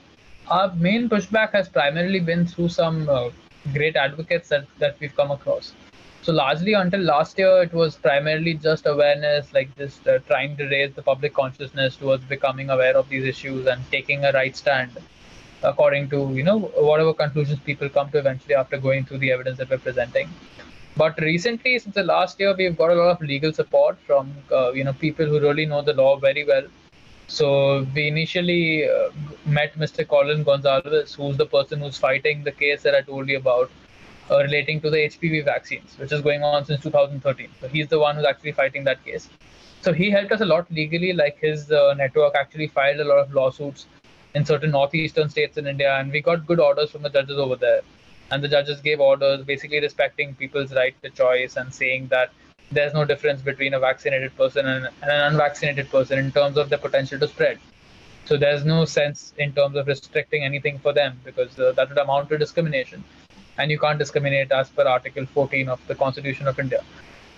[0.48, 3.30] our main pushback has primarily been through some uh,
[3.74, 5.74] great advocates that, that we've come across
[6.26, 10.66] so largely until last year, it was primarily just awareness, like just uh, trying to
[10.68, 14.90] raise the public consciousness towards becoming aware of these issues and taking a right stand
[15.64, 16.58] according to you know
[16.88, 20.28] whatever conclusions people come to eventually after going through the evidence that we're presenting.
[20.98, 24.72] But recently, since the last year, we've got a lot of legal support from uh,
[24.72, 26.66] you know people who really know the law very well.
[27.28, 29.10] So we initially uh,
[29.46, 30.08] met Mr.
[30.08, 33.70] Colin Gonsalves, who's the person who's fighting the case that I told you about
[34.32, 37.50] uh, relating to the HPV vaccines, which is going on since 2013.
[37.62, 39.30] So he's the one who's actually fighting that case.
[39.82, 41.14] So he helped us a lot legally.
[41.14, 43.86] Like his uh, network actually filed a lot of lawsuits
[44.34, 47.56] in certain northeastern states in India, and we got good orders from the judges over
[47.56, 47.82] there.
[48.32, 52.32] And the judges gave orders basically respecting people's right to choice and saying that
[52.72, 56.70] there's no difference between a vaccinated person and, and an unvaccinated person in terms of
[56.70, 57.60] the potential to spread.
[58.26, 61.98] So there's no sense in terms of restricting anything for them because uh, that would
[62.00, 63.04] amount to discrimination
[63.58, 66.84] and you can't discriminate as per Article 14 of the Constitution of India.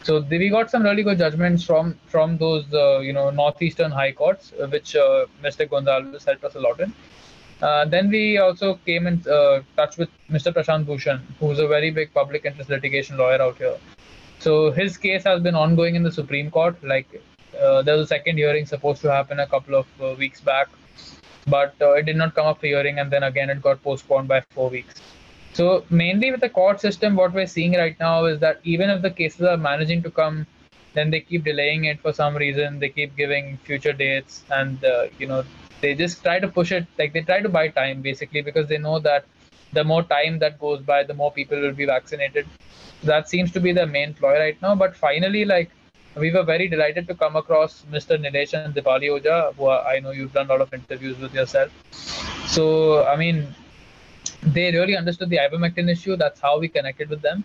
[0.03, 4.11] So we got some really good judgments from from those uh, you know northeastern high
[4.11, 5.67] courts, uh, which uh, Mr.
[5.67, 6.93] Gonsalves helped us a lot in.
[7.61, 10.53] Uh, then we also came in uh, touch with Mr.
[10.53, 13.77] Prashant Bhushan, who's a very big public interest litigation lawyer out here.
[14.39, 16.81] So his case has been ongoing in the Supreme Court.
[16.83, 17.21] Like
[17.59, 20.69] uh, there was a second hearing supposed to happen a couple of weeks back,
[21.47, 24.41] but it did not come up for hearing, and then again it got postponed by
[24.51, 25.01] four weeks.
[25.57, 29.01] So mainly with the court system, what we're seeing right now is that even if
[29.01, 30.45] the cases are managing to come,
[30.93, 32.77] then they keep delaying it for some reason.
[32.77, 35.43] They keep giving future dates, and uh, you know
[35.81, 36.85] they just try to push it.
[36.99, 39.25] Like they try to buy time basically because they know that
[39.73, 42.47] the more time that goes by, the more people will be vaccinated.
[43.03, 44.75] That seems to be the main ploy right now.
[44.75, 45.71] But finally, like
[46.15, 48.17] we were very delighted to come across Mr.
[48.17, 51.71] Nilesh and Dipali Ojha, who I know you've done a lot of interviews with yourself.
[52.47, 53.55] So, I mean,
[54.41, 56.15] they really understood the ivermectin issue.
[56.15, 57.43] That's how we connected with them.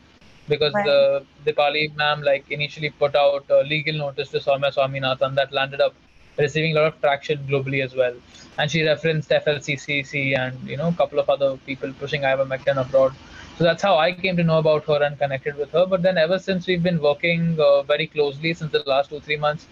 [0.49, 0.85] Because right.
[0.85, 5.81] the Dipali ma'am, like, initially put out a legal notice to Soumya Swaminathan that landed
[5.81, 5.95] up
[6.37, 8.15] receiving a lot of traction globally as well.
[8.59, 13.15] And she referenced FLCCC and, you know, a couple of other people pushing ivermectin abroad.
[13.59, 15.87] So that's how I came to know about her and connected with her.
[15.87, 19.37] But then ever since we've been working uh, very closely since the last two three
[19.37, 19.67] months,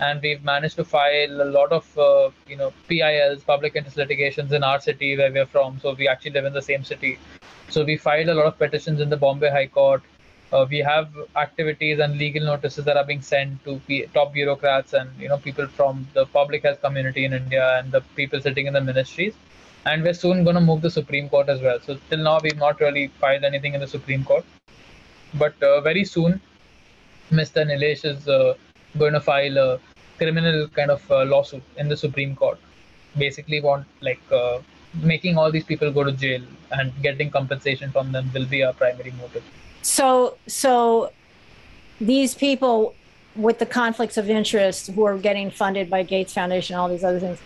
[0.00, 4.52] and we've managed to file a lot of uh, you know PILs, public interest litigations
[4.52, 5.80] in our city where we're from.
[5.80, 7.18] So we actually live in the same city.
[7.68, 10.02] So we filed a lot of petitions in the Bombay High Court.
[10.52, 14.94] Uh, we have activities and legal notices that are being sent to P- top bureaucrats
[14.94, 18.66] and you know people from the public health community in India and the people sitting
[18.66, 19.34] in the ministries
[19.84, 21.78] and we're soon going to move the Supreme Court as well.
[21.80, 24.44] So till now, we've not really filed anything in the Supreme Court,
[25.34, 26.40] but uh, very soon,
[27.30, 27.64] Mr.
[27.64, 28.54] Nilesh is uh,
[28.96, 29.80] going to file a
[30.16, 32.58] criminal kind of uh, lawsuit in the Supreme Court.
[33.16, 34.58] Basically, want like uh,
[35.02, 38.72] making all these people go to jail and getting compensation from them will be our
[38.72, 39.44] primary motive.
[39.82, 41.12] So, so
[42.00, 42.94] these people
[43.36, 47.20] with the conflicts of interest who are getting funded by Gates Foundation, all these other
[47.20, 47.38] things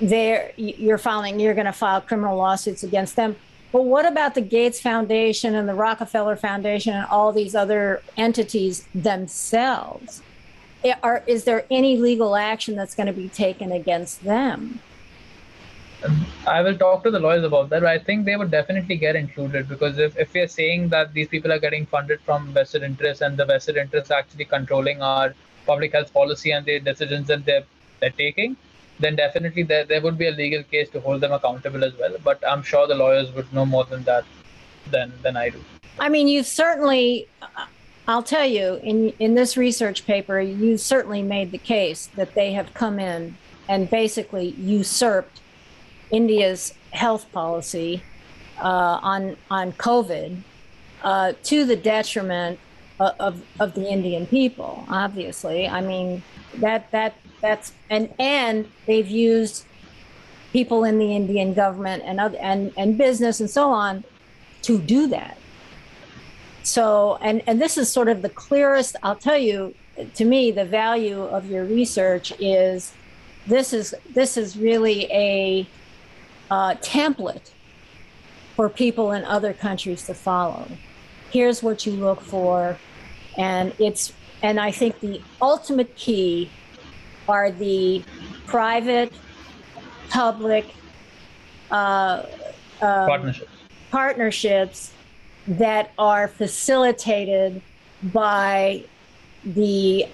[0.00, 3.36] they're you're filing you're going to file criminal lawsuits against them
[3.72, 8.86] but what about the gates foundation and the rockefeller foundation and all these other entities
[8.94, 10.22] themselves
[11.02, 14.80] are, is there any legal action that's going to be taken against them
[16.46, 19.16] I will talk to the lawyers about that, but I think they would definitely get
[19.16, 22.82] included because if, if we are saying that these people are getting funded from vested
[22.82, 25.34] interests and the vested interests are actually controlling our
[25.66, 27.64] public health policy and the decisions that they're,
[28.00, 28.56] they're taking,
[29.00, 32.14] then definitely there, there would be a legal case to hold them accountable as well.
[32.22, 34.24] But I'm sure the lawyers would know more than that
[34.90, 35.64] than than I do.
[35.98, 37.66] I mean, you certainly, uh,
[38.06, 42.52] I'll tell you, in in this research paper, you certainly made the case that they
[42.52, 43.36] have come in
[43.68, 45.40] and basically usurped
[46.10, 48.02] India's health policy
[48.58, 50.42] uh, on on COVID
[51.02, 52.58] uh, to the detriment
[53.00, 54.84] of, of, of the Indian people.
[54.88, 56.22] Obviously, I mean
[56.56, 59.64] that that that's and and they've used
[60.52, 64.04] people in the Indian government and other and and business and so on
[64.62, 65.38] to do that.
[66.64, 68.96] So and and this is sort of the clearest.
[69.02, 69.74] I'll tell you.
[70.16, 72.92] To me, the value of your research is
[73.46, 75.68] this is this is really a
[76.50, 77.52] uh, template
[78.56, 80.66] for people in other countries to follow.
[81.30, 82.76] Here's what you look for,
[83.38, 84.12] and it's
[84.42, 86.50] and I think the ultimate key
[87.28, 88.02] are the
[88.46, 89.12] private,
[90.10, 90.66] public
[91.70, 93.50] uh, uh, partnerships.
[93.90, 94.93] partnerships
[95.46, 97.60] that are facilitated
[98.12, 98.84] by
[99.44, 100.06] the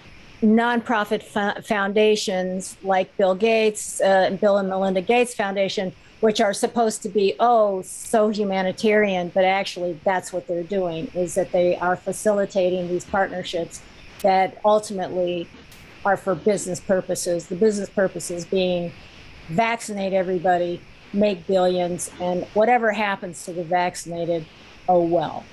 [0.43, 1.23] nonprofit
[1.65, 7.35] foundations like Bill Gates, uh, Bill and Melinda Gates Foundation, which are supposed to be
[7.41, 13.05] oh so humanitarian, but actually that's what they're doing is that they are facilitating these
[13.05, 13.83] partnerships
[14.23, 15.49] that ultimately
[16.05, 17.47] are for business purposes.
[17.47, 18.93] The business purposes being
[19.49, 20.81] vaccinate everybody,
[21.13, 24.47] make billions, and whatever happens to the vaccinated,
[24.91, 25.45] oh well.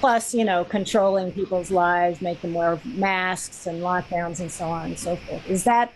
[0.00, 4.86] Plus, you know, controlling people's lives, make them wear masks and lockdowns and so on
[4.86, 5.48] and so forth.
[5.48, 5.92] Is that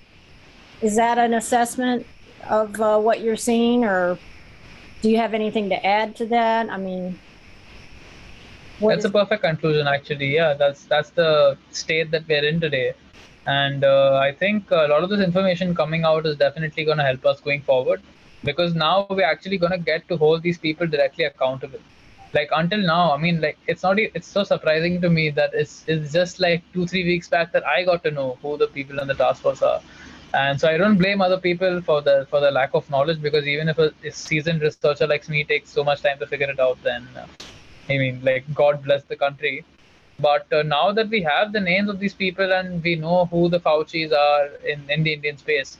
[0.80, 2.06] is that an assessment
[2.48, 4.18] of uh, what you're seeing, or
[5.02, 6.70] do you have anything to add to that?
[6.70, 7.18] I mean,
[8.80, 12.94] that's a perfect conclusion actually yeah that's that's the state that we're in today
[13.46, 17.02] and uh, i think a lot of this information coming out is definitely going to
[17.02, 18.00] help us going forward
[18.44, 21.78] because now we're actually going to get to hold these people directly accountable
[22.32, 25.84] like until now i mean like it's not it's so surprising to me that it's
[25.86, 28.98] it's just like two three weeks back that i got to know who the people
[29.00, 29.80] in the task force are
[30.34, 33.46] and so i don't blame other people for the for the lack of knowledge because
[33.46, 36.52] even if a, a seasoned researcher like me takes so much time to figure it
[36.52, 37.26] out then uh,
[37.88, 39.64] I mean, like God bless the country.
[40.18, 43.48] But uh, now that we have the names of these people and we know who
[43.48, 45.78] the Faucis are in, in the Indian space,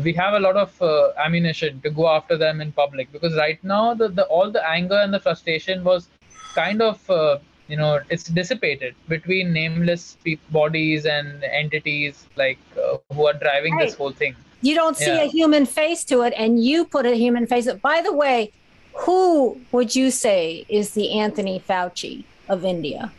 [0.00, 3.12] we have a lot of uh, ammunition to go after them in public.
[3.12, 6.08] Because right now, the, the all the anger and the frustration was
[6.54, 7.38] kind of uh,
[7.68, 13.74] you know it's dissipated between nameless pe- bodies and entities like uh, who are driving
[13.74, 13.86] right.
[13.86, 15.22] this whole thing you don't see yeah.
[15.22, 18.52] a human face to it and you put a human face by the way
[18.94, 23.12] who would you say is the anthony fauci of india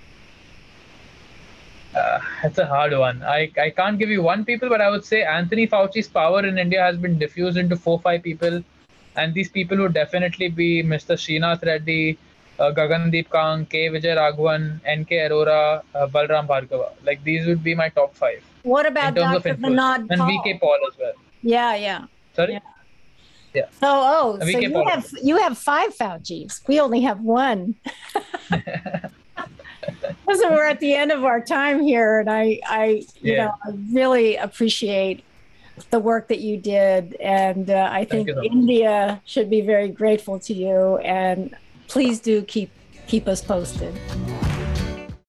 [1.95, 3.23] uh, that's a hard one.
[3.23, 6.57] I, I can't give you one people, but I would say Anthony Fauci's power in
[6.57, 8.63] India has been diffused into four, five people.
[9.15, 11.13] And these people would definitely be Mr.
[11.15, 12.17] Srinath Reddy,
[12.59, 13.89] uh, Gagandeep Kang, K.
[13.89, 15.15] Vijay Raghavan, N.K.
[15.17, 16.91] Arora, uh, Balram Bhargava.
[17.03, 18.43] Like these would be my top five.
[18.63, 19.55] What about Dr.
[19.55, 20.59] Vinod And V.K.
[20.59, 21.13] Paul as well.
[21.41, 22.05] Yeah, yeah.
[22.33, 22.53] Sorry?
[22.53, 22.59] Yeah.
[23.53, 23.65] yeah.
[23.79, 24.89] So, oh, so you Paul.
[24.89, 26.61] have you have five Fauci's.
[26.67, 27.75] We only have one.
[30.36, 32.86] so we're at the end of our time here, and I, I,
[33.21, 33.45] you yeah.
[33.45, 35.23] know, I really appreciate
[35.89, 40.53] the work that you did, and uh, I think India should be very grateful to
[40.53, 40.97] you.
[40.97, 41.55] And
[41.88, 42.69] please do keep
[43.07, 43.93] keep us posted.